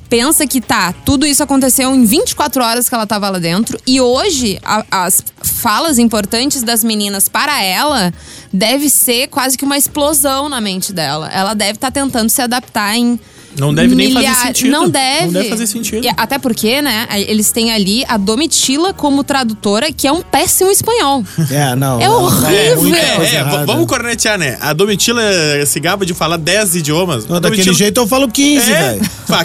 Pensa 0.07 0.45
que 0.45 0.61
tá, 0.61 0.93
tudo 0.93 1.25
isso 1.25 1.41
aconteceu 1.41 1.93
em 1.93 2.05
24 2.05 2.63
horas 2.63 2.87
que 2.87 2.93
ela 2.93 3.07
tava 3.07 3.27
lá 3.29 3.39
dentro. 3.39 3.79
E 3.87 3.99
hoje, 3.99 4.59
a- 4.63 4.85
as 4.91 5.23
falas 5.41 5.97
importantes 5.97 6.61
das 6.61 6.83
meninas 6.83 7.27
para 7.27 7.61
ela 7.63 8.13
deve 8.53 8.87
ser 8.89 9.27
quase 9.27 9.57
que 9.57 9.65
uma 9.65 9.77
explosão 9.77 10.47
na 10.47 10.61
mente 10.61 10.93
dela. 10.93 11.27
Ela 11.33 11.53
deve 11.55 11.73
estar 11.73 11.91
tentando 11.91 12.29
se 12.29 12.41
adaptar 12.41 12.95
em. 12.95 13.19
Não 13.57 13.73
deve 13.73 13.95
nem 13.95 14.11
fazer 14.11 14.33
sentido. 14.35 14.71
Não 14.71 14.89
deve. 14.89 15.25
Não 15.25 15.31
deve 15.33 15.49
fazer 15.49 15.67
sentido. 15.67 16.05
E 16.05 16.09
até 16.17 16.37
porque, 16.37 16.81
né, 16.81 17.07
eles 17.27 17.51
têm 17.51 17.71
ali 17.71 18.03
a 18.07 18.17
Domitila 18.17 18.93
como 18.93 19.23
tradutora, 19.23 19.91
que 19.91 20.07
é 20.07 20.11
um 20.11 20.21
péssimo 20.21 20.69
espanhol. 20.71 21.23
É, 21.51 21.75
não. 21.75 21.99
É 22.01 22.05
não, 22.07 22.23
horrível. 22.23 22.95
É, 22.95 23.15
coisa 23.15 23.31
é, 23.31 23.35
errada. 23.39 23.57
v- 23.59 23.65
vamos 23.65 23.87
cornetear, 23.87 24.37
né? 24.37 24.57
A 24.59 24.73
Domitila 24.73 25.21
se 25.65 25.79
gaba 25.79 26.05
de 26.05 26.13
falar 26.13 26.37
10 26.37 26.75
idiomas. 26.75 27.25
Não, 27.25 27.35
daquele 27.41 27.63
Domitila- 27.63 27.75
jeito 27.77 27.99
eu 28.01 28.07
falo 28.07 28.27
15, 28.29 28.71
É, 28.71 28.81
velho. 28.93 29.01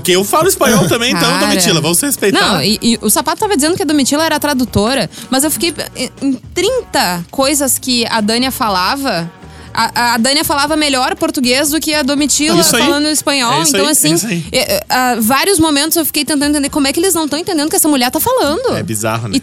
Eu 0.09 0.25
falo 0.25 0.49
espanhol 0.49 0.87
também, 0.89 1.11
então, 1.13 1.23
Cara. 1.31 1.47
Domitila, 1.47 1.81
vamos 1.81 1.99
se 1.99 2.07
respeitar. 2.07 2.41
Não, 2.41 2.63
e, 2.63 2.79
e 2.83 2.99
o 3.01 3.09
Sapato 3.11 3.41
tava 3.41 3.55
dizendo 3.57 3.77
que 3.77 3.83
a 3.83 3.87
Domitila 3.87 4.25
era 4.25 4.39
tradutora, 4.41 5.09
mas 5.31 5.45
eu 5.45 5.51
fiquei 5.51 5.73
em- 5.97 6.11
em 6.23 6.33
30 6.55 7.25
coisas 7.31 7.79
que 7.79 8.07
a 8.07 8.21
Dânia 8.21 8.51
falava. 8.51 9.31
A, 9.73 10.15
a 10.15 10.17
Dânia 10.19 10.45
falava 10.45 10.77
melhor 10.77 11.15
português 11.17 11.71
do 11.71 11.81
que 11.81 11.95
a 11.95 12.03
Domitila 12.03 12.63
falando 12.63 13.07
espanhol. 13.07 13.61
É 13.61 13.69
então, 13.69 13.81
aí, 13.81 13.87
é 13.87 13.91
assim, 13.91 14.15
é, 14.53 14.85
é, 14.89 15.17
vários 15.21 15.59
momentos 15.59 15.97
eu 15.97 16.05
fiquei 16.05 16.25
tentando 16.25 16.51
entender 16.51 16.71
como 16.71 16.87
é 16.87 16.93
que 16.93 17.01
eles 17.01 17.15
não 17.15 17.25
estão 17.25 17.39
entendendo 17.39 17.67
o 17.67 17.71
que 17.71 17.77
essa 17.77 17.89
mulher 17.89 18.11
tá 18.11 18.21
falando. 18.21 18.77
É 18.77 18.83
bizarro, 18.83 19.29
né? 19.29 19.37
E 19.37 19.43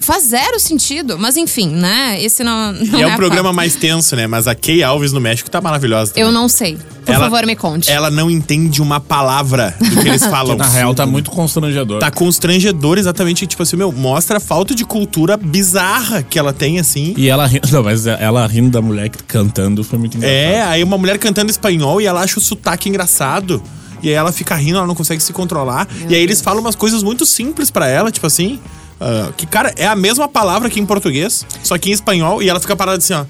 faz 0.00 0.24
zero 0.28 0.58
sentido. 0.60 1.18
Mas 1.18 1.36
enfim, 1.36 1.68
né? 1.68 2.22
Esse 2.22 2.42
não, 2.44 2.72
não 2.72 2.98
E 2.98 3.02
é, 3.02 3.04
é 3.04 3.06
o 3.06 3.12
a 3.12 3.16
programa 3.16 3.52
mais 3.52 3.74
tenso, 3.76 4.14
né? 4.16 4.26
Mas 4.26 4.46
a 4.46 4.54
Kay 4.54 4.82
Alves 4.82 5.12
no 5.12 5.20
México 5.20 5.50
tá 5.50 5.60
maravilhosa 5.60 6.12
também. 6.12 6.24
Eu 6.26 6.32
não 6.32 6.48
sei. 6.48 6.78
Por 7.04 7.14
Ela- 7.14 7.24
favor, 7.24 7.46
me 7.46 7.56
conte. 7.56 7.90
Ela 7.90 8.10
não 8.10 8.30
entende 8.30 8.82
uma 8.82 9.00
palavra 9.00 9.74
do 9.78 10.02
que 10.02 10.08
eles 10.08 10.24
falam. 10.26 10.56
Na 10.56 10.68
real, 10.68 10.94
tá 10.94 11.06
muito 11.06 11.30
constrangedor. 11.30 12.00
Tá 12.00 12.10
constrangedor, 12.10 12.98
exatamente. 12.98 13.46
Tipo 13.46 13.62
assim, 13.62 13.76
meu, 13.76 13.90
mostra 13.90 14.36
a 14.36 14.40
falta 14.40 14.74
de 14.74 14.84
cultura 14.84 15.36
bizarra 15.36 16.22
que 16.22 16.38
ela 16.38 16.52
tem, 16.52 16.78
assim. 16.78 17.14
E 17.16 17.28
ela 17.28 17.46
rindo, 17.46 17.66
não, 17.72 17.82
mas 17.82 18.06
ela 18.06 18.46
rindo 18.46 18.70
da 18.70 18.82
mulher 18.82 19.08
cantando 19.26 19.82
foi 19.82 19.98
muito 19.98 20.16
engraçado. 20.16 20.36
É, 20.38 20.62
aí 20.62 20.84
uma 20.84 20.98
mulher 20.98 21.18
cantando 21.18 21.50
espanhol 21.50 22.00
e 22.00 22.06
ela 22.06 22.20
acha 22.20 22.38
o 22.38 22.42
sotaque 22.42 22.88
engraçado. 22.88 23.62
E 24.02 24.08
aí 24.08 24.14
ela 24.14 24.30
fica 24.30 24.54
rindo, 24.54 24.76
ela 24.78 24.86
não 24.86 24.94
consegue 24.94 25.20
se 25.22 25.32
controlar. 25.32 25.88
e 26.08 26.14
aí 26.14 26.22
eles 26.22 26.40
falam 26.40 26.60
umas 26.60 26.76
coisas 26.76 27.02
muito 27.02 27.26
simples 27.26 27.70
pra 27.70 27.88
ela, 27.88 28.10
tipo 28.12 28.26
assim. 28.26 28.60
Ah, 29.00 29.32
que, 29.36 29.46
cara, 29.46 29.72
é 29.76 29.86
a 29.86 29.96
mesma 29.96 30.28
palavra 30.28 30.68
que 30.68 30.80
em 30.80 30.86
português, 30.86 31.46
só 31.62 31.78
que 31.78 31.90
em 31.90 31.92
espanhol, 31.92 32.42
e 32.42 32.48
ela 32.48 32.60
fica 32.60 32.76
parada 32.76 32.98
assim, 32.98 33.14
ó. 33.14 33.24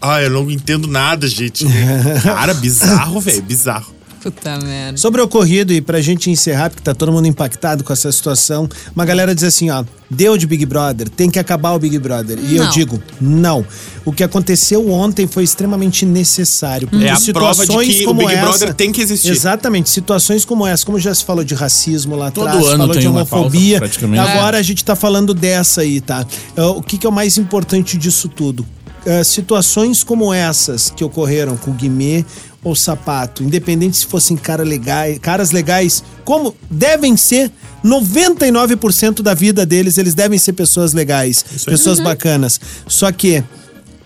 Ah, 0.00 0.22
eu 0.22 0.30
não 0.30 0.50
entendo 0.50 0.88
nada, 0.88 1.28
gente. 1.28 1.66
cara, 2.22 2.54
bizarro, 2.54 3.20
velho, 3.20 3.42
bizarro. 3.42 3.94
Puta 4.22 4.58
merda. 4.58 4.98
Sobre 4.98 5.20
o 5.20 5.24
ocorrido, 5.24 5.72
e 5.72 5.80
pra 5.80 6.00
gente 6.00 6.30
encerrar, 6.30 6.70
porque 6.70 6.82
tá 6.82 6.94
todo 6.94 7.10
mundo 7.10 7.26
impactado 7.26 7.82
com 7.82 7.92
essa 7.92 8.10
situação, 8.12 8.68
uma 8.94 9.04
galera 9.04 9.34
diz 9.34 9.44
assim, 9.44 9.70
ó, 9.70 9.82
deu 10.10 10.36
de 10.36 10.46
Big 10.46 10.66
Brother, 10.66 11.08
tem 11.08 11.30
que 11.30 11.38
acabar 11.38 11.72
o 11.72 11.78
Big 11.78 11.98
Brother. 11.98 12.38
E 12.38 12.56
eu 12.56 12.64
Não. 12.64 12.70
digo, 12.70 13.02
não. 13.20 13.64
O 14.04 14.12
que 14.12 14.22
aconteceu 14.22 14.90
ontem 14.90 15.26
foi 15.26 15.44
extremamente 15.44 16.04
necessário. 16.04 16.86
Porque 16.88 17.04
É 17.04 17.10
a 17.10 17.18
prova 17.32 17.66
de 17.66 17.72
que 17.78 18.02
o 18.02 18.06
como 18.06 18.20
Big 18.20 18.32
essa, 18.32 18.42
Brother 18.42 18.74
tem 18.74 18.92
que 18.92 19.00
existir. 19.00 19.30
Exatamente, 19.30 19.88
situações 19.88 20.44
como 20.44 20.66
essa, 20.66 20.84
como 20.84 20.98
já 20.98 21.14
se 21.14 21.24
falou 21.24 21.42
de 21.44 21.54
racismo 21.54 22.14
lá 22.16 22.30
Todo 22.30 22.46
atrás, 22.48 22.66
ano 22.66 22.76
falou 22.78 22.92
tem 22.92 23.02
de 23.02 23.08
homofobia, 23.08 23.78
praticamente. 23.78 24.20
agora 24.20 24.58
a 24.58 24.62
gente 24.62 24.84
tá 24.84 24.94
falando 24.94 25.32
dessa 25.32 25.80
aí, 25.80 26.00
tá? 26.00 26.26
É, 26.56 26.62
O 26.62 26.82
que, 26.82 26.98
que 26.98 27.06
é 27.06 27.08
o 27.08 27.12
mais 27.12 27.38
importante 27.38 27.96
disso 27.96 28.28
tudo? 28.28 28.66
É, 29.06 29.24
situações 29.24 30.04
como 30.04 30.30
essas 30.34 30.90
que 30.94 31.02
ocorreram 31.02 31.56
com 31.56 31.70
o 31.70 31.74
Guimê 31.74 32.22
ou 32.62 32.76
Sapato, 32.76 33.42
independente 33.42 33.96
se 33.96 34.06
fossem 34.06 34.36
cara 34.36 34.62
legais, 34.62 35.18
caras 35.18 35.50
legais, 35.50 36.04
como 36.24 36.54
devem 36.70 37.16
ser 37.16 37.50
99% 37.84 39.22
da 39.22 39.34
vida 39.34 39.64
deles, 39.64 39.96
eles 39.96 40.14
devem 40.14 40.38
ser 40.38 40.52
pessoas 40.52 40.92
legais, 40.92 41.42
pessoas 41.64 41.98
bacanas. 41.98 42.60
Só 42.86 43.10
que 43.10 43.42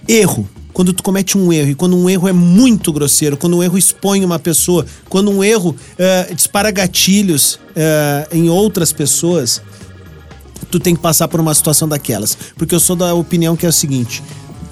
erro. 0.06 0.48
Quando 0.72 0.92
tu 0.92 1.04
comete 1.04 1.38
um 1.38 1.52
erro, 1.52 1.70
e 1.70 1.74
quando 1.76 1.96
um 1.96 2.10
erro 2.10 2.26
é 2.26 2.32
muito 2.32 2.92
grosseiro, 2.92 3.36
quando 3.36 3.56
um 3.56 3.62
erro 3.62 3.78
expõe 3.78 4.24
uma 4.24 4.40
pessoa, 4.40 4.84
quando 5.08 5.30
um 5.30 5.42
erro 5.42 5.74
eh, 5.96 6.32
dispara 6.34 6.68
gatilhos 6.72 7.60
eh, 7.76 8.28
em 8.32 8.48
outras 8.48 8.92
pessoas, 8.92 9.62
tu 10.72 10.80
tem 10.80 10.96
que 10.96 11.00
passar 11.00 11.28
por 11.28 11.38
uma 11.38 11.54
situação 11.54 11.86
daquelas. 11.86 12.36
Porque 12.56 12.74
eu 12.74 12.80
sou 12.80 12.96
da 12.96 13.14
opinião 13.14 13.54
que 13.54 13.64
é 13.64 13.68
o 13.68 13.72
seguinte. 13.72 14.20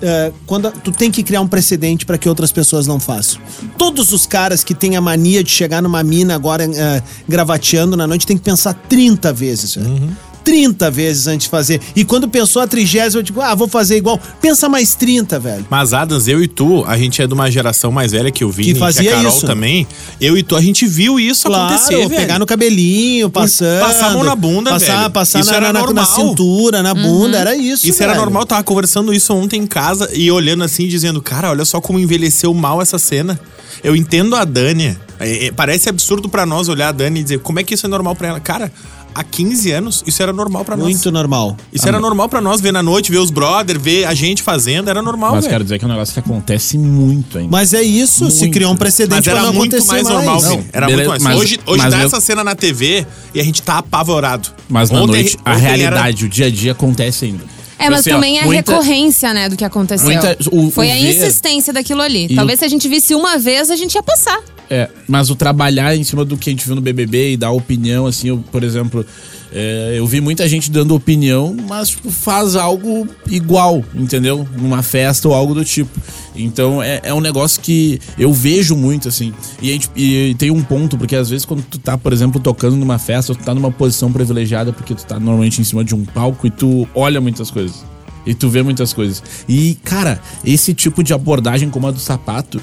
Eh, 0.03 0.33
quando 0.47 0.71
tu 0.71 0.91
tem 0.91 1.11
que 1.11 1.23
criar 1.23 1.41
um 1.41 1.49
precedente 1.49 2.05
para 2.05 2.19
que 2.19 2.29
outras 2.29 2.51
pessoas 2.51 2.87
não 2.87 2.99
façam. 2.99 3.41
Todos 3.79 4.13
os 4.13 4.27
caras 4.27 4.65
que 4.65 4.75
têm 4.75 4.97
a 4.97 5.01
mania 5.01 5.45
de 5.45 5.51
chegar 5.51 5.81
numa 5.81 6.03
mina 6.03 6.35
agora 6.35 6.65
eh, 6.65 7.03
gravateando 7.29 7.97
na 7.97 8.07
noite 8.07 8.27
tem 8.27 8.37
que 8.37 8.43
pensar 8.43 8.75
30 8.75 9.33
vezes, 9.33 9.77
velho. 9.77 10.17
30 10.45 10.91
vezes 10.91 11.27
antes 11.27 11.45
de 11.45 11.51
fazer. 11.51 11.81
E 11.95 12.05
quando 12.05 12.29
pensou 12.29 12.61
a 12.63 12.67
trigésima, 12.67 13.23
tipo, 13.23 13.41
ah, 13.41 13.55
vou 13.55 13.69
fazer 13.69 13.97
igual. 13.97 14.21
Pensa 14.41 14.69
mais 14.69 14.95
30, 14.95 15.39
velho. 15.39 15.67
Mas, 15.71 15.93
Adams, 15.93 16.29
eu 16.29 16.43
e 16.43 16.49
tu, 16.49 16.85
a 16.87 16.97
gente 16.99 17.21
é 17.23 17.27
de 17.27 17.35
uma 17.35 17.51
geração 17.51 17.91
mais 17.93 18.13
velha 18.13 18.31
que 18.31 18.45
o 18.45 18.51
Vini, 18.51 18.75
Que 18.75 18.79
fazia 18.79 19.03
que 19.03 19.09
a 19.09 19.13
Carol 19.17 19.29
isso. 19.37 19.47
também. 19.47 19.87
Eu 20.21 20.37
e 20.37 20.43
tu, 20.43 20.57
a 20.57 20.61
gente 20.61 20.87
viu 20.87 21.19
isso 21.21 21.49
acontecer, 21.53 21.97
velho. 21.97 22.11
pegar 22.11 22.39
no 22.39 22.47
cabelinho, 22.47 23.31
passando. 23.31 23.81
Passar 23.81 24.07
a 24.09 24.11
mão 24.13 24.25
na 24.25 24.35
bunda, 24.35 24.71
passar, 24.71 24.99
velho. 24.99 25.11
Passar 25.11 25.41
Isso 25.41 25.51
na, 25.51 25.57
era 25.57 25.67
na- 25.73 25.73
na 25.81 25.81
normal. 25.87 26.07
cintura, 26.07 26.83
na 26.83 26.95
bunda, 26.95 27.39
era 27.39 27.55
isso. 27.57 27.89
Isso 27.89 28.03
era 28.03 28.13
velho. 28.13 28.25
normal, 28.25 28.43
eu 28.43 28.47
tava 28.47 28.63
conversando 28.63 29.13
isso 29.13 29.33
ontem 29.35 29.61
em 29.61 29.67
casa 29.67 30.11
e 30.13 30.31
olhando 30.31 30.65
assim, 30.65 30.87
dizendo, 30.87 31.21
cara, 31.23 31.51
olha 31.51 31.65
só 31.65 31.81
como 31.81 31.99
envelheceu 31.99 32.53
mal 32.55 32.81
essa 32.83 32.99
cena. 32.99 33.39
Eu 33.83 33.97
entendo 33.97 34.37
a 34.37 34.45
Dani. 34.45 34.97
É, 35.19 35.47
é, 35.47 35.53
parece 35.53 35.89
absurdo 35.89 36.29
pra 36.29 36.45
nós 36.47 36.69
olhar 36.69 36.89
a 36.89 36.93
Dani 36.93 37.21
e 37.21 37.23
dizer 37.23 37.39
como 37.41 37.61
é 37.61 37.63
que 37.63 37.75
isso 37.75 37.87
é 37.87 37.89
normal 37.89 38.15
pra 38.17 38.29
ela. 38.29 38.41
Cara, 38.41 38.73
há 39.15 39.23
15 39.23 39.71
anos 39.73 40.03
isso 40.07 40.23
era 40.23 40.33
normal 40.33 40.65
pra 40.65 40.77
nós. 40.77 40.89
Muito 40.89 41.13
normal. 41.13 41.57
Isso 41.73 41.87
era 41.89 42.01
normal 42.01 42.29
pra 42.29 42.41
nós, 42.41 42.61
ver 42.61 42.73
na 42.73 42.83
noite, 42.83 43.11
ver 43.13 43.19
os 43.19 43.31
brother, 43.31 43.79
ver 43.79 44.05
a 44.05 44.15
gente 44.15 44.43
fazendo, 44.43 44.89
era 44.91 45.01
normal, 45.03 45.33
Mas 45.33 45.45
velho. 45.45 45.53
quero 45.55 45.65
dizer 45.65 45.79
que 45.79 45.85
é 45.85 45.89
um 45.89 45.91
negócio 45.91 46.13
que 46.15 46.21
acontece 46.21 46.77
muito 46.79 47.39
ainda. 47.39 47.51
Mas 47.51 47.73
é 47.75 47.83
isso, 47.83 48.31
se 48.31 48.41
Muito. 48.41 48.53
criou 48.55 48.73
um 48.73 48.77
precedente 48.77 49.15
Mas 49.17 49.25
pra 49.25 49.33
era 49.35 49.43
não 49.43 49.53
muito 49.53 49.77
acontecer 49.77 49.93
mais 49.93 50.05
mais. 50.05 50.17
normal, 50.17 50.43
Não, 50.43 50.51
sim. 50.63 50.67
Era 50.73 50.87
beleza, 50.87 51.09
muito 51.11 51.23
mais. 51.23 51.35
mas- 51.37 51.43
hoje 51.45 51.61
hoje 51.67 51.83
mas 51.83 51.93
dá 51.95 52.01
eu- 52.01 52.07
essa 52.07 52.21
cena 52.21 52.43
na 52.45 52.55
TV 52.55 53.07
e 53.35 53.41
a 53.41 53.45
gente 53.45 53.63
tá 53.63 53.79
apavorado. 53.79 54.49
Mas 54.69 54.91
na 54.91 55.01
Ontem- 55.01 55.13
noite, 55.23 55.39
a 55.45 55.53
ontem 55.53 55.65
era- 55.67 55.77
realidade, 55.77 56.25
o 56.25 56.29
dia 56.29 56.47
a 56.47 56.51
dia 56.51 56.73
acontece 56.73 57.25
ainda. 57.27 57.45
É, 57.83 57.91
mas 57.91 58.01
Assim, 58.01 58.11
ó, 58.11 58.15
também 58.15 58.39
é 58.39 58.43
a 58.43 58.45
muita- 58.45 58.73
recorrência, 58.73 59.35
né, 59.35 59.49
do 59.49 59.57
que 59.57 59.65
aconteceu. 59.65 60.07
muita- 60.07 60.37
o- 60.51 60.71
Foi 60.71 60.89
o 60.89 60.91
a 60.91 60.95
ver- 60.95 61.01
insistência 61.11 61.73
daquilo 61.73 62.01
ali. 62.03 62.35
Talvez 62.35 62.59
o- 62.59 62.61
se 62.61 62.65
a 62.65 62.69
gente 62.69 62.89
visse 62.89 63.15
uma 63.15 63.39
vez, 63.39 63.71
a 63.71 63.77
gente 63.77 63.95
ia 63.95 64.03
passar. 64.03 64.41
É, 64.75 64.89
mas 65.07 65.29
o 65.29 65.37
trabalhar 65.37 65.95
em 65.95 66.03
cima 66.03 66.25
do 66.25 66.35
que 66.35 66.49
a 66.49 66.53
gente 66.53 66.65
viu 66.65 66.75
no 66.75 66.81
BBB 66.81 67.35
e 67.35 67.37
dar 67.37 67.51
opinião, 67.51 68.07
assim, 68.07 68.29
eu, 68.29 68.39
por 68.51 68.65
exemplo, 68.65 69.05
é, 69.53 69.97
eu 69.99 70.07
vi 70.07 70.19
muita 70.19 70.49
gente 70.49 70.71
dando 70.71 70.95
opinião, 70.95 71.55
mas 71.69 71.91
tipo, 71.91 72.11
faz 72.11 72.57
algo 72.57 73.07
igual, 73.27 73.85
entendeu? 73.95 74.49
Numa 74.57 74.83
festa 74.83 75.29
ou 75.29 75.35
algo 75.35 75.53
do 75.53 75.63
tipo. 75.63 75.91
Então 76.35 76.83
é, 76.83 77.03
é 77.03 77.13
um 77.13 77.21
negócio 77.21 77.61
que 77.61 78.01
eu 78.17 78.33
vejo 78.33 78.75
muito, 78.75 79.09
assim. 79.09 79.35
E, 79.61 79.73
gente, 79.73 79.91
e 79.95 80.35
tem 80.39 80.51
um 80.51 80.63
ponto, 80.63 80.97
porque 80.97 81.17
às 81.17 81.29
vezes 81.29 81.45
quando 81.45 81.63
tu 81.65 81.79
tá, 81.79 81.99
por 81.99 82.11
exemplo, 82.11 82.41
tocando 82.41 82.75
numa 82.75 82.99
festa, 82.99 83.35
tu 83.35 83.45
tá 83.45 83.55
numa 83.55 83.71
posição 83.71 84.11
privilegiada, 84.11 84.73
porque 84.73 84.95
tu 84.95 85.05
tá 85.05 85.21
normalmente 85.21 85.61
em 85.61 85.65
cima 85.65 85.85
de 85.85 85.95
um 85.95 86.03
palco 86.03 86.47
e 86.47 86.51
tu 86.51 86.89
olha 86.95 87.21
muitas 87.21 87.51
coisas. 87.51 87.85
E 88.25 88.33
tu 88.33 88.49
vê 88.49 88.63
muitas 88.63 88.95
coisas. 88.95 89.23
E, 89.47 89.77
cara, 89.85 90.19
esse 90.43 90.73
tipo 90.73 91.03
de 91.03 91.13
abordagem 91.13 91.69
como 91.69 91.89
a 91.89 91.91
do 91.91 92.01
sapato, 92.01 92.59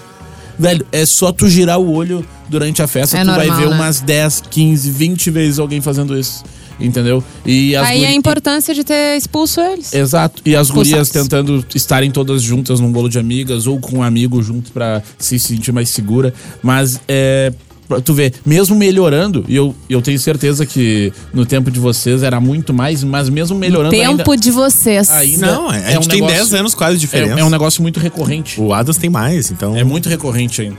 Velho, 0.59 0.85
é 0.91 1.05
só 1.05 1.31
tu 1.31 1.47
girar 1.47 1.79
o 1.79 1.91
olho 1.93 2.25
durante 2.49 2.81
a 2.81 2.87
festa, 2.87 3.17
É 3.17 3.21
tu 3.21 3.27
vai 3.27 3.47
normal, 3.47 3.57
ver 3.57 3.69
né? 3.69 3.75
umas 3.75 4.01
10, 4.01 4.43
15, 4.51 4.91
20 4.91 5.31
vezes 5.31 5.57
alguém 5.59 5.79
fazendo 5.81 6.17
isso. 6.17 6.43
Entendeu? 6.81 7.21
E 7.45 7.75
as 7.75 7.87
Aí 7.87 8.03
a 8.03 8.07
guri- 8.07 8.17
importância 8.17 8.73
de 8.73 8.85
ter 8.85 9.17
expulso 9.17 9.59
eles. 9.59 9.93
Exato. 9.93 10.41
E 10.45 10.55
as 10.55 10.69
gurias 10.71 11.09
tentando 11.09 11.65
estarem 11.75 12.09
todas 12.09 12.41
juntas 12.41 12.79
num 12.79 12.89
bolo 12.89 13.09
de 13.09 13.19
amigas 13.19 13.67
ou 13.67 13.79
com 13.81 13.97
um 13.97 14.03
amigo 14.03 14.41
junto 14.41 14.71
pra 14.71 15.01
se 15.17 15.37
sentir 15.37 15.73
mais 15.73 15.89
segura. 15.89 16.33
Mas 16.63 16.99
é. 17.07 17.51
Pra 17.89 17.99
Tu 17.99 18.13
vê, 18.13 18.31
mesmo 18.45 18.75
melhorando, 18.75 19.43
e 19.47 19.55
eu, 19.55 19.75
eu 19.89 20.01
tenho 20.01 20.17
certeza 20.17 20.65
que 20.65 21.11
no 21.33 21.45
tempo 21.45 21.69
de 21.69 21.79
vocês 21.79 22.23
era 22.23 22.39
muito 22.39 22.73
mais, 22.73 23.03
mas 23.03 23.27
mesmo 23.29 23.57
melhorando 23.57 23.89
Tempo 23.89 24.31
ainda, 24.31 24.37
de 24.37 24.51
vocês. 24.51 25.09
ainda 25.09 25.45
Não, 25.47 25.69
a 25.69 25.75
é 25.77 25.91
gente 25.93 26.05
um 26.05 26.09
tem 26.09 26.21
negócio- 26.21 26.37
10 26.37 26.53
anos 26.53 26.73
quase 26.75 26.97
de 26.97 27.03
é, 27.03 27.07
diferença. 27.07 27.39
é 27.39 27.43
um 27.43 27.49
negócio 27.49 27.81
muito 27.81 27.99
recorrente. 27.99 28.61
O 28.61 28.73
Adams 28.73 28.97
tem 28.97 29.09
mais, 29.09 29.51
então. 29.51 29.75
É 29.75 29.83
muito 29.83 30.07
recorrente 30.07 30.61
ainda. 30.61 30.77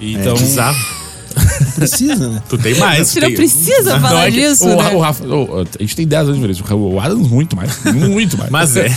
é 0.00 0.04
Então, 0.04 0.34
bizarro. 0.36 0.78
Precisa, 1.76 2.28
né? 2.28 2.42
Tu 2.48 2.58
tem 2.58 2.74
mais. 2.74 3.08
Você 3.08 3.20
não 3.20 3.28
tem- 3.28 3.36
precisa 3.36 3.92
Não, 3.94 4.00
falar 4.00 4.28
é 4.28 4.30
disso, 4.30 4.64
o, 4.66 4.76
né? 4.82 4.90
o 4.94 4.98
Rafa, 4.98 5.24
o- 5.24 5.60
a 5.60 5.82
gente 5.82 5.94
tem 5.96 6.06
10 6.06 6.22
anos 6.28 6.34
de 6.40 6.46
diferença. 6.54 6.74
O 6.74 7.00
Adams, 7.00 7.28
muito 7.28 7.56
mais. 7.56 7.84
Muito 7.84 8.36
mais. 8.36 8.50
Mas 8.50 8.76
é. 8.76 8.88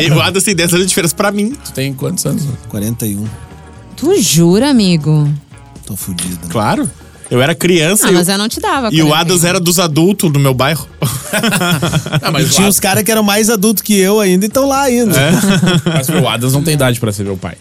E- 0.00 0.06
e 0.06 0.10
o 0.10 0.20
Adams 0.22 0.44
tem 0.44 0.54
10 0.54 0.72
anos 0.72 0.86
de 0.86 0.88
diferença 0.88 1.14
pra 1.14 1.30
mim. 1.32 1.52
Tu 1.64 1.72
tem 1.72 1.92
quantos 1.92 2.24
anos? 2.26 2.44
41. 2.68 3.24
Tu 3.96 4.20
jura, 4.22 4.70
amigo? 4.70 5.28
Tô 5.84 5.96
fudido. 5.96 6.34
né? 6.34 6.48
Claro. 6.48 6.88
Eu 7.30 7.40
era 7.40 7.54
criança 7.54 8.08
Ah, 8.08 8.10
e, 8.10 8.14
mas 8.14 8.26
o- 8.28 8.30
eu 8.32 8.38
não 8.38 8.48
te 8.48 8.60
dava. 8.60 8.88
e 8.90 9.00
o 9.02 9.06
41. 9.06 9.14
Adams 9.14 9.44
era 9.44 9.60
dos 9.60 9.78
adultos 9.78 10.30
do 10.32 10.38
meu 10.40 10.52
bairro. 10.54 10.86
Ah, 12.22 12.40
E 12.40 12.48
tinha 12.48 12.66
uns 12.66 12.80
caras 12.80 13.02
que 13.04 13.10
eram 13.10 13.22
mais 13.22 13.48
adultos 13.48 13.82
que 13.82 13.94
eu 13.98 14.18
ainda 14.20 14.44
e 14.44 14.48
estão 14.48 14.66
lá 14.66 14.82
ainda. 14.82 15.14
Mas 15.86 16.08
o 16.08 16.26
Adams 16.28 16.52
não 16.52 16.62
tem 16.62 16.74
idade 16.74 16.98
pra 16.98 17.12
ser 17.12 17.22
meu 17.24 17.36
pai. 17.36 17.56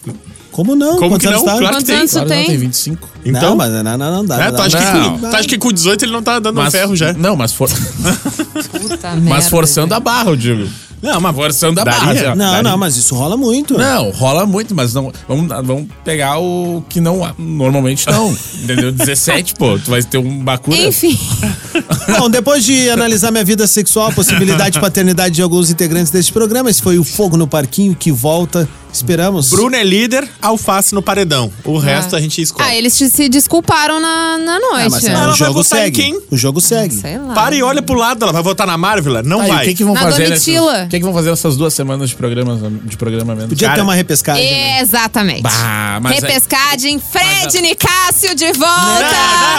Como 0.51 0.75
não? 0.75 0.97
Como 0.97 1.11
Quantos 1.11 1.19
que 1.19 1.27
anos 1.27 1.39
não? 1.41 1.45
tá? 1.45 1.51
Claro 1.59 1.65
que 1.67 1.73
Quantos 1.75 1.87
tem. 1.87 1.95
anos 1.97 2.11
Claro, 2.11 2.27
não, 2.29 2.35
tem? 2.35 2.45
tem 2.47 2.57
25. 2.57 3.09
Então, 3.23 3.41
Não, 3.51 3.55
mas 3.55 3.71
não, 3.71 3.83
não, 3.97 4.11
não 4.11 4.25
dá. 4.25 4.43
é, 4.43 4.51
tu, 4.51 4.61
acha 4.61 4.77
que, 4.77 4.83
Não. 4.97 5.19
com- 5.19 5.29
tu 5.29 5.35
acha 5.35 5.47
que 5.47 5.57
com 5.57 5.71
18 5.71 6.03
ele 6.05 6.11
não 6.11 6.23
tá 6.23 6.39
dando 6.39 6.59
um 6.59 6.71
ferro 6.71 6.95
já? 6.95 7.13
Não, 7.13 7.35
mas, 7.35 7.53
for, 7.53 7.69
Puta 7.69 9.09
mas 9.15 9.23
merda, 9.23 9.49
forçando 9.49 9.93
a 9.93 9.99
barra, 9.99 10.31
eu 10.31 10.35
digo. 10.35 10.67
Não, 11.01 11.19
mas 11.21 11.35
Forçando 11.35 11.79
a 11.79 11.83
Daria? 11.83 11.99
barra. 11.99 12.35
Não, 12.35 12.51
Daria. 12.51 12.63
não, 12.63 12.77
mas 12.77 12.97
isso 12.97 13.15
rola 13.15 13.37
muito. 13.37 13.77
Não, 13.77 14.09
rola 14.11 14.45
muito, 14.45 14.75
mas 14.75 14.93
não. 14.93 15.11
Vamos, 15.27 15.47
vamos 15.47 15.87
pegar 16.03 16.37
o 16.39 16.83
que 16.89 16.99
não. 16.99 17.21
Normalmente 17.37 18.05
não. 18.09 18.29
Entendeu? 18.63 18.91
17, 18.91 19.53
pô, 19.55 19.77
tu 19.79 19.91
vai 19.91 20.03
ter 20.03 20.17
um 20.17 20.39
Bakura. 20.43 20.77
Enfim. 20.77 21.17
Bom, 22.19 22.29
depois 22.29 22.63
de 22.65 22.89
analisar 22.89 23.31
minha 23.31 23.43
vida 23.45 23.65
sexual, 23.67 24.07
a 24.07 24.11
possibilidade 24.11 24.71
de 24.71 24.79
paternidade 24.79 25.35
de 25.35 25.41
alguns 25.41 25.69
integrantes 25.69 26.11
deste 26.11 26.33
programa, 26.33 26.69
esse 26.69 26.81
foi 26.81 26.97
o 26.99 27.03
Fogo 27.03 27.37
no 27.37 27.47
Parquinho 27.47 27.95
que 27.95 28.11
volta. 28.11 28.67
Esperamos. 28.91 29.49
Bruno 29.49 29.75
é 29.75 29.83
líder, 29.83 30.27
alface 30.41 30.93
no 30.93 31.01
paredão. 31.01 31.51
O 31.63 31.77
resto 31.77 32.15
a 32.15 32.21
gente 32.21 32.41
escolhe. 32.41 32.67
Ah, 32.69 32.75
eles 32.75 32.97
te- 32.97 33.09
se 33.09 33.29
desculparam 33.29 33.99
na, 33.99 34.37
na 34.37 34.59
noite. 34.59 34.85
Ah, 34.85 34.89
mas 34.89 35.03
né? 35.03 35.13
ela 35.13 35.23
o 35.23 35.27
vai 35.27 35.37
jogo 35.37 35.53
votar 35.63 35.79
em 35.79 35.83
segue. 35.83 36.01
quem? 36.01 36.21
O 36.31 36.37
jogo 36.37 36.59
segue. 36.61 36.95
Sei 36.95 37.17
lá. 37.17 37.33
Para 37.33 37.55
e 37.55 37.61
olha 37.63 37.81
pro 37.81 37.95
lado, 37.97 38.23
ela 38.23 38.33
vai 38.33 38.41
votar 38.43 38.65
na 38.67 38.77
Marvel? 38.77 39.23
Não 39.23 39.41
Aí, 39.41 39.47
vai. 39.47 39.63
o 39.65 39.67
que, 39.69 39.75
que 39.75 39.83
vão 39.83 39.93
Na 39.93 40.01
fazer 40.01 40.29
nessas, 40.29 40.45
Domitila. 40.45 40.83
O 40.85 40.87
que, 40.89 40.97
que 40.99 41.05
vão 41.05 41.13
fazer 41.13 41.29
nessas 41.29 41.55
duas 41.57 41.73
semanas 41.73 42.09
de 42.09 42.15
programa, 42.15 42.71
de 42.85 42.97
programa 42.97 43.35
mesmo? 43.35 43.49
Podia 43.49 43.67
Cara, 43.67 43.77
ter 43.79 43.83
uma 43.83 43.93
repescagem. 43.95 44.43
né? 44.51 44.81
Exatamente. 44.81 45.41
Bah, 45.43 45.99
mas 46.01 46.23
é- 46.23 46.27
Repescagem, 46.27 46.99
Fred 46.99 47.61
Nicásio 47.61 48.35
de 48.35 48.51
volta. 48.53 49.05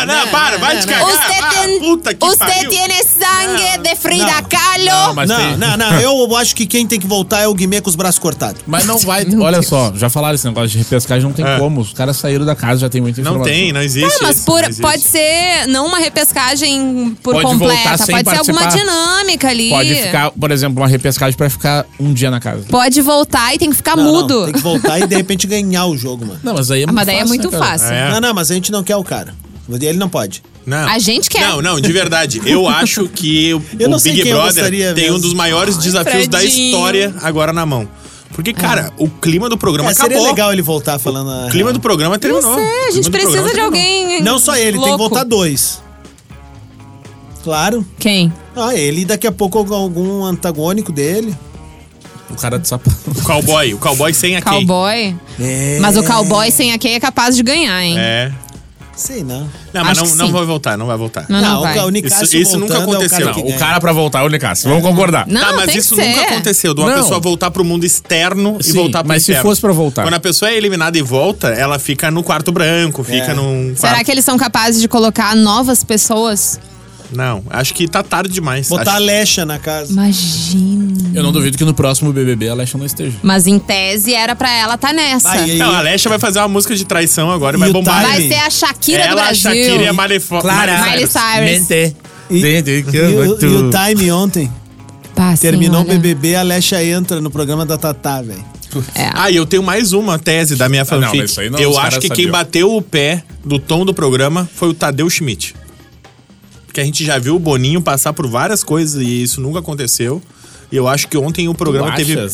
Não, 0.01 0.07
não, 0.07 0.17
não, 0.25 0.29
para, 0.29 0.59
vai 0.59 0.79
te 0.79 0.87
cagar. 0.87 1.07
Usted, 1.09 1.41
Ah, 1.43 1.51
tem, 1.51 1.79
puta 1.81 2.15
que 2.15 2.27
usted 2.27 2.39
pariu. 2.47 2.71
tiene 2.71 2.95
sangue 3.05 3.79
de 3.83 3.97
Frida 3.97 4.25
não. 4.27 4.43
Kahlo. 4.45 4.85
Não, 4.85 5.15
mas 5.15 5.29
Não, 5.29 5.37
tem- 5.37 5.57
não, 5.57 5.77
não. 5.77 6.01
Eu 6.01 6.37
acho 6.37 6.55
que 6.55 6.67
quem 6.67 6.87
tem 6.87 6.99
que 6.99 7.07
voltar 7.07 7.41
é 7.41 7.47
o 7.49 7.55
Guimê 7.55 7.81
com 7.81 7.89
os 7.89 7.97
braços 7.97 8.19
cortados. 8.19 8.63
Mas 8.67 8.85
não 8.85 8.99
vai. 8.99 9.20
Olha 9.41 9.63
só, 9.63 9.93
já 9.95 10.09
falaram 10.09 10.35
esse 10.35 10.47
negócio 10.47 10.69
de 10.71 10.79
repescagem, 10.79 11.25
não 11.25 11.33
tem 11.33 11.45
É. 11.47 11.59
como. 11.59 11.81
Os 11.81 11.93
caras 11.93 12.17
saíram 12.17 12.45
da 12.45 12.55
casa, 12.55 12.81
já 12.81 12.89
tem 12.89 13.01
muita 13.01 13.21
Não 13.23 13.33
informação. 13.33 13.53
tem, 13.53 13.73
não 13.73 13.83
existe. 13.83 14.15
Ah, 14.17 14.19
mas 14.23 14.37
isso, 14.37 14.47
por- 14.47 14.61
não 14.63 14.69
existe. 14.69 14.83
pode 14.83 15.03
ser 15.03 15.67
não 15.69 15.87
uma 15.87 15.99
repescagem 15.99 17.17
por 17.23 17.35
Pode 17.35 17.45
voltar 17.57 17.59
completa, 17.77 17.99
sem 18.05 18.15
pode 18.17 18.31
ser 18.31 18.37
alguma 18.39 18.61
participar. 18.61 18.85
dinâmica 18.93 19.49
ali. 19.49 19.71
Pode 19.71 19.95
ficar, 19.95 20.31
por 20.31 20.51
exemplo, 20.51 20.81
uma 20.83 20.89
repescagem 20.89 21.37
pra 21.37 21.51
ficar 21.51 21.85
um 21.99 22.13
dia 22.13 22.31
na 22.31 22.41
casa. 22.41 22.65
Pode 22.69 23.01
voltar 23.03 23.55
e 23.55 23.59
tem 23.59 23.71
que 23.71 23.77
ficar 23.77 23.97
Não, 23.97 24.05
não, 24.05 24.13
mudo. 24.13 24.45
tem 24.45 24.55
que 24.55 24.61
voltar 24.61 24.99
e 25.01 25.07
de 25.07 25.15
repente 25.17 25.47
ganhar 25.47 25.87
o 25.87 25.97
jogo, 25.97 26.25
mano. 26.27 26.41
Não, 26.43 26.55
mas 26.55 26.71
aí 26.71 26.81
é 26.81 26.85
Ah, 26.85 26.87
muito 26.87 26.97
mas 26.97 27.07
daí 27.07 27.17
é 27.17 27.19
fácil, 27.21 27.29
muito 27.29 27.51
né, 27.51 27.59
fácil. 27.59 27.93
É. 27.93 28.11
Não, 28.13 28.21
não, 28.21 28.35
mas 28.35 28.51
a 28.51 28.55
gente 28.55 28.71
não 28.73 28.83
quer 28.83 28.97
o 28.97 29.05
cara. 29.05 29.35
Ele 29.73 29.99
não 29.99 30.09
pode. 30.09 30.43
Não. 30.67 30.89
A 30.89 30.99
gente 30.99 31.31
quer. 31.31 31.41
Não, 31.49 31.63
não, 31.63 31.81
de 31.81 31.93
verdade. 31.93 32.41
Eu 32.45 32.69
acho 32.69 33.09
que 33.09 33.55
o, 33.55 33.63
Eu 33.79 33.87
o 33.89 33.91
não 33.93 33.99
Big 34.01 34.23
Brother 34.29 34.69
tem 34.69 34.95
mesmo. 34.95 35.17
um 35.17 35.21
dos 35.21 35.33
maiores 35.33 35.77
desafios 35.79 36.27
da 36.29 36.39
Fredinho. 36.39 36.67
história 36.67 37.15
agora 37.23 37.53
na 37.53 37.65
mão. 37.65 37.89
Porque, 38.33 38.53
cara, 38.53 38.93
o 38.97 39.09
clima 39.09 39.49
do 39.49 39.59
programa 39.59 39.91
É, 39.91 39.95
seria 39.95 40.11
acabou. 40.17 40.27
legal 40.27 40.53
ele 40.53 40.63
voltar 40.63 40.99
falando 40.99 41.31
a 41.31 41.47
O 41.47 41.51
clima 41.51 41.73
do 41.73 41.81
programa 41.81 42.15
Não 42.15 42.21
terminou. 42.21 42.55
sei, 42.55 42.89
a 42.89 42.91
gente 42.93 43.11
precisa 43.11 43.53
de 43.53 43.61
alguém. 43.61 44.23
Não 44.23 44.39
só 44.39 44.55
ele, 44.57 44.73
tem 44.73 44.81
que 44.83 44.89
louco. 44.89 44.99
voltar 44.99 45.25
dois. 45.25 45.83
Claro. 47.43 47.85
Quem? 47.99 48.33
Ah, 48.55 48.75
ele 48.75 49.03
e 49.03 49.05
daqui 49.05 49.27
a 49.27 49.33
pouco 49.33 49.59
algum 49.75 50.25
antagônico 50.25 50.93
dele. 50.93 51.35
O 52.31 52.35
cara 52.37 52.59
de 52.59 52.69
sapato. 52.69 52.97
O 53.11 53.23
cowboy, 53.25 53.75
o 53.75 53.79
cowboy 53.79 54.15
sem 54.15 54.37
a 54.37 54.43
Kay. 54.43 54.59
Cowboy. 54.61 55.17
É. 55.41 55.79
Mas 55.81 55.97
o 55.97 56.05
cowboy 56.05 56.51
sem 56.51 56.73
a 56.73 56.79
Kay 56.79 56.95
é 56.95 57.01
capaz 57.01 57.35
de 57.35 57.43
ganhar, 57.43 57.83
hein? 57.83 57.97
É. 57.99 58.31
Sei 59.01 59.25
não. 59.25 59.49
Não, 59.73 59.83
mas 59.83 59.93
Acho 59.93 60.01
não, 60.03 60.11
que 60.13 60.19
não 60.19 60.27
sim. 60.27 60.33
vai 60.33 60.45
voltar, 60.45 60.77
não 60.77 60.87
vai 60.87 60.97
voltar. 60.99 61.25
Não, 61.27 61.41
não, 61.41 61.59
o 61.59 61.63
vai. 61.63 61.79
O 61.79 61.89
Nicásio 61.89 62.23
Isso- 62.25 62.37
isso 62.37 62.59
nunca 62.59 62.75
voltando 62.81 62.93
é 62.93 62.97
o 62.97 63.07
aconteceu. 63.07 63.19
cara 63.27 63.35
que 63.35 63.43
Não, 63.49 63.57
o 63.57 63.59
cara 63.59 63.81
pra 63.81 63.93
voltar 63.93 64.21
é 64.21 64.23
o 64.25 64.29
Nicasso. 64.29 64.69
Vamos 64.69 64.83
concordar. 64.85 65.27
Não, 65.27 65.41
tá, 65.41 65.53
mas 65.55 65.67
tem 65.67 65.79
isso 65.79 65.95
que 65.95 66.03
nunca 66.07 66.21
ser. 66.21 66.27
aconteceu, 66.27 66.75
de 66.75 66.81
uma 66.83 66.91
Não. 66.95 67.03
pessoa 67.03 67.19
voltar 67.19 67.51
pro 67.51 67.65
mundo 67.65 67.85
externo 67.87 68.59
e 68.61 68.65
Sim, 68.65 68.73
voltar 68.75 68.99
pro 68.99 69.09
mas 69.09 69.23
se 69.23 69.33
interno. 69.33 69.49
fosse 69.49 69.61
pra 69.63 69.73
voltar. 69.73 70.03
Quando 70.03 70.13
a 70.15 70.21
pessoa 70.21 70.51
é 70.51 70.57
eliminada 70.57 70.99
e 70.99 71.03
volta, 71.03 71.49
ela 71.49 71.79
fica 71.79 72.11
no 72.11 72.23
quarto 72.23 72.53
branco, 72.53 73.03
fica 73.03 73.31
É. 73.31 73.35
num 73.35 73.73
Será 73.75 73.93
quarto... 73.95 74.05
que 74.05 74.11
eles 74.13 74.25
são 74.25 74.37
capazes 74.37 74.83
de 74.83 74.87
colocar 74.87 75.35
novas 75.35 75.83
pessoas? 75.83 76.61
Não, 77.13 77.43
acho 77.51 77.75
que 77.75 77.89
tá 77.89 78.03
tarde 78.03 78.33
demais. 78.33 78.69
Botar 78.69 78.93
a 78.93 78.97
acho... 78.97 79.05
Lecha 79.05 79.45
na 79.45 79.59
casa. 79.59 79.93
Imagina. 79.93 81.11
Eu 81.15 81.23
não 81.23 81.33
duvido 81.33 81.59
que 81.59 81.65
no 81.65 81.75
próximo 81.75 82.13
BBB 82.13 82.49
a 82.49 82.53
Alexa 82.53 82.79
não 82.79 82.87
esteja. 82.87 83.17
Mas 83.23 83.47
em 83.47 83.59
tese 83.59 84.15
era 84.15 84.37
pra 84.37 84.51
ela 84.51 84.79
tá 84.79 84.93
nessa. 84.93 85.47
Não, 85.47 85.71
a 85.71 85.79
Alexa 85.79 86.09
vai 86.09 86.19
fazer 86.19 86.39
uma 86.39 86.49
música 86.49 86.75
de 86.75 86.85
traição 86.85 87.31
agora 87.31 87.57
e, 87.57 87.61
vai 87.61 87.73
bombar. 87.73 88.03
Vai 88.03 88.29
ser 88.29 88.35
a 88.35 88.51
Shakira 88.51 89.03
ela, 89.03 89.15
do 89.15 89.21
a 89.21 89.25
Brasil. 89.25 89.43
Shakira 89.43 89.83
e 89.83 89.89
a 89.89 89.93
Malefo... 89.93 90.39
Clara. 90.41 90.83
Miley 90.83 91.07
Cyrus. 91.07 91.69
Mente. 91.69 91.97
E, 92.31 92.45
e 92.45 92.85
e 93.43 93.47
o 93.47 93.71
time 93.71 94.13
ontem. 94.13 94.51
Pá, 95.15 95.35
sim, 95.35 95.43
Terminou 95.43 95.83
o. 95.83 95.85
BBB, 95.85 96.37
a 96.37 96.43
Lecha 96.43 96.83
entra 96.83 97.21
no 97.21 97.31
programa 97.31 97.67
da 97.67 97.77
Tatá, 97.77 98.23
velho. 98.23 98.45
É. 98.95 99.11
Ah, 99.13 99.31
e 99.31 99.37
eu 99.37 99.45
tenho 99.45 99.63
mais 99.63 99.93
uma 99.93 100.19
tese 100.19 100.55
da 100.55 100.69
minha 100.69 100.83
Ah, 100.83 100.95
não, 100.95 101.01
fanfic. 101.03 101.19
mas 101.19 101.31
isso 101.31 101.41
aí 101.41 101.51
não, 101.51 101.59
eu 101.59 101.77
acho 101.77 101.99
que 101.99 102.09
quem 102.09 102.27
sabiam. 102.27 102.33
bateu 102.33 102.77
o 102.77 102.81
pé 102.81 103.25
do 103.45 103.59
tom 103.59 103.85
do 103.85 103.93
programa 103.93 104.49
foi 104.55 104.69
o 104.69 104.75
Tadeu 104.75 105.11
Schmidt. 105.11 105.55
Porque 106.71 106.81
a 106.81 106.85
gente 106.85 107.05
já 107.05 107.19
viu 107.19 107.35
o 107.35 107.39
Boninho 107.41 107.83
passar 107.83 108.13
por 108.13 108.29
várias 108.29 108.63
coisas 108.63 109.03
e 109.03 109.23
isso 109.25 109.41
nunca 109.41 109.59
aconteceu. 109.59 110.23
E 110.71 110.77
eu 110.77 110.87
acho 110.87 111.09
que 111.09 111.19
ontem 111.19 111.49
o 111.49 111.55
programa 111.55 111.91
Tu 111.91 111.97
teve. 111.97 112.31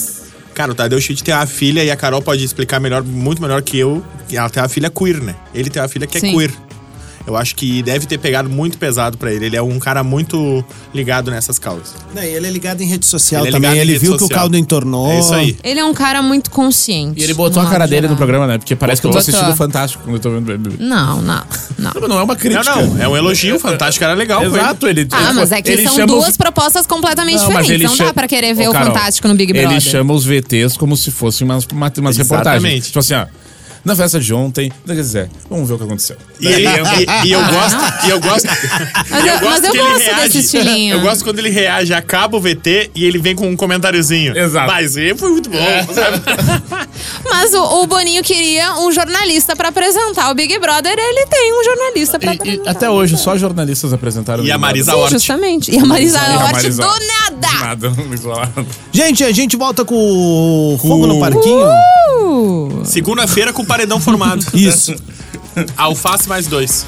Cara, 0.53 0.73
o 0.73 0.75
Tadeu 0.75 1.01
Schmidt 1.01 1.25
tem 1.25 1.35
uma 1.35 1.47
filha 1.47 1.83
e 1.83 1.91
a 1.91 1.97
Carol 1.97 2.21
pode 2.21 2.45
explicar 2.45 2.79
melhor, 2.79 3.03
muito 3.03 3.41
melhor 3.41 3.63
que 3.63 3.79
eu. 3.79 4.05
Ela 4.31 4.51
tem 4.51 4.63
uma 4.63 4.69
filha 4.69 4.91
queer, 4.91 5.23
né? 5.23 5.35
Ele 5.55 5.71
tem 5.71 5.81
uma 5.81 5.89
filha 5.89 6.07
que 6.07 6.21
Sim. 6.21 6.29
é 6.29 6.33
queer. 6.33 6.53
Eu 7.27 7.37
acho 7.37 7.57
que 7.57 7.83
deve 7.83 8.07
ter 8.07 8.19
pegado 8.19 8.49
muito 8.49 8.79
pesado 8.79 9.19
pra 9.19 9.33
ele. 9.33 9.47
Ele 9.47 9.57
é 9.57 9.63
um 9.63 9.79
cara 9.81 10.05
muito 10.05 10.65
ligado 10.95 11.31
nessas 11.31 11.59
causas. 11.59 11.95
Não, 12.15 12.23
e 12.23 12.27
ele 12.27 12.47
é 12.47 12.51
ligado 12.51 12.81
em 12.83 12.87
rede 12.87 13.05
social 13.05 13.43
Ele 13.43 13.49
é 13.49 13.53
também. 13.53 13.77
Ele 13.79 13.99
viu 13.99 14.11
que 14.13 14.17
o 14.17 14.21
social. 14.21 14.39
caldo 14.41 14.57
entornou. 14.57 15.11
É 15.11 15.19
isso 15.19 15.35
aí. 15.35 15.57
Ele 15.65 15.81
é 15.81 15.85
um 15.85 15.93
cara 15.93 16.23
muito 16.23 16.51
consciente. 16.51 17.21
E 17.21 17.25
ele 17.25 17.35
botou 17.35 17.61
a 17.61 17.67
cara 17.67 17.81
modo 17.81 17.89
dele 17.91 18.03
geral. 18.03 18.11
no 18.13 18.17
programa, 18.17 18.47
né? 18.47 18.59
Porque 18.59 18.77
parece 18.77 19.01
que 19.01 19.07
eu 19.07 19.11
tô 19.11 19.17
Botou. 19.19 19.29
assistindo 19.29 19.53
o 19.53 19.57
Fantástico 19.57 20.05
quando 20.05 20.15
eu 20.17 20.21
tô 20.21 20.31
vendo 20.31 20.43
o 20.45 20.47
BBB. 20.57 20.77
Não, 20.85 21.21
não, 21.21 21.43
não. 21.79 21.93
Não, 22.01 22.09
não 22.09 22.19
é 22.21 22.23
uma 22.23 22.37
crítica. 22.37 22.63
Não, 22.65 22.87
não, 22.95 23.03
é 23.03 23.09
um 23.09 23.17
elogio. 23.17 23.59
Fantástico 23.59 24.05
era 24.05 24.15
legal. 24.15 24.45
Exato, 24.45 24.87
ele. 24.87 25.09
Ah, 25.11 25.25
ele- 25.25 25.33
mas 25.35 25.51
é 25.53 25.61
que 25.63 25.71
ele 25.71 25.83
são 25.85 25.95
chama 25.95 26.07
duas 26.07 26.29
os- 26.29 26.37
propostas 26.37 26.87
completamente 26.87 27.39
Não, 27.39 27.51
mas 27.51 27.67
diferentes. 27.67 27.71
ele 27.71 27.85
Não 27.89 27.97
chama- 27.97 28.11
dá 28.11 28.15
pra 28.15 28.29
querer 28.29 28.55
ver 28.55 28.69
Ô, 28.69 28.71
o 28.71 28.73
Carol, 28.73 28.95
Fantástico 28.95 29.27
no 29.29 29.35
Big 29.35 29.53
Brother. 29.53 29.71
Ele 29.73 29.81
chama 29.81 30.15
os 30.15 30.25
VTs 30.25 30.77
como 30.79 30.97
se 30.97 31.11
fossem 31.11 31.45
umas, 31.45 31.67
uma- 31.73 31.93
umas 31.99 32.17
reportagens. 32.17 32.63
Exatamente. 32.63 32.87
Tipo 32.87 32.99
assim, 33.01 33.15
ó. 33.15 33.27
Na 33.87 33.95
festa 33.95 34.19
de 34.19 34.35
ontem, 34.35 34.73
quer 34.85 34.95
dizer, 34.95 35.31
vamos 35.49 35.69
ver 35.69 35.75
o 35.75 35.79
que 35.79 35.85
aconteceu. 35.85 36.17
E, 36.41 36.47
ele, 36.49 36.67
e, 36.67 37.29
e 37.29 37.33
eu 37.33 37.41
gosto, 37.47 37.79
e 38.07 38.11
eu 38.11 38.21
gosto, 38.21 38.47
Mas 39.09 39.25
e 39.25 39.29
eu- 39.29 39.41
mas 39.49 39.63
eu 39.65 39.71
que 39.71 39.79
ele 39.79 39.89
gosto 39.89 40.03
reage. 40.05 40.23
desse 40.23 40.39
estilinho. 40.41 40.97
Eu 40.97 41.01
gosto 41.03 41.23
quando 41.23 41.39
ele 41.39 41.51
reage, 41.51 41.95
acaba 41.95 42.37
o 42.37 42.41
VT 42.41 42.91
e 42.97 43.05
ele 43.05 43.17
vem 43.19 43.37
com 43.37 43.49
um 43.49 43.55
comentáriozinho. 43.57 44.37
Exato. 44.37 44.67
Mas 44.67 44.97
ele 44.97 45.15
foi 45.17 45.31
muito 45.31 45.49
bom, 45.49 45.95
sabe? 45.95 46.21
Mas 47.31 47.55
o, 47.55 47.83
o 47.83 47.87
Boninho 47.87 48.23
queria 48.25 48.75
um 48.81 48.91
jornalista 48.91 49.55
pra 49.55 49.69
apresentar 49.69 50.31
o 50.31 50.35
Big 50.35 50.59
Brother. 50.59 50.93
Ele 50.99 51.27
tem 51.27 51.53
um 51.53 51.65
jornalista 51.65 52.19
pra 52.19 52.33
E- 52.33 52.35
e 52.35 52.39
apresentar. 52.41 52.71
até 52.73 52.91
hoje, 52.91 53.17
só 53.17 53.37
jornalistas 53.39 53.93
apresentaram. 53.93 54.45
E 54.45 54.51
o 54.51 54.55
a 54.55 54.57
Big 54.57 54.61
Marisa. 54.63 54.93
Sim, 54.93 54.99
Hort. 54.99 55.13
justamente. 55.13 55.71
E 55.73 55.79
a 55.79 55.85
Marisa 55.87 56.19
E 56.19 56.21
a 56.21 56.45
Hort 56.45 56.63
do 56.71 56.77
nada. 56.83 57.59
Nada, 57.61 57.93
isolado. 58.13 58.67
Gente, 58.93 59.23
a 59.23 59.31
gente 59.33 59.57
volta 59.57 59.85
com 59.85 59.95
o 59.95 60.79
Fogo 60.79 61.07
no 61.07 61.21
Parquinho. 61.21 61.65
Uh, 61.67 62.36
Segunda-feira 62.87 63.53
com 63.53 63.65
paredão 63.65 64.01
formado. 64.01 64.45
Isso. 64.55 64.95
Alface 65.77 66.29
mais 66.29 66.47
dois. 66.47 66.87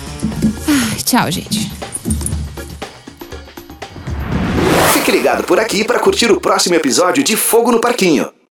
tchau, 1.05 1.31
gente. 1.31 1.71
Fique 4.93 5.11
ligado 5.11 5.45
por 5.45 5.59
aqui 5.59 5.85
para 5.85 5.99
curtir 5.99 6.31
o 6.31 6.41
próximo 6.41 6.75
episódio 6.75 7.23
de 7.25 7.37
Fogo 7.37 7.73
no 7.73 7.81
Parquinho. 7.81 8.29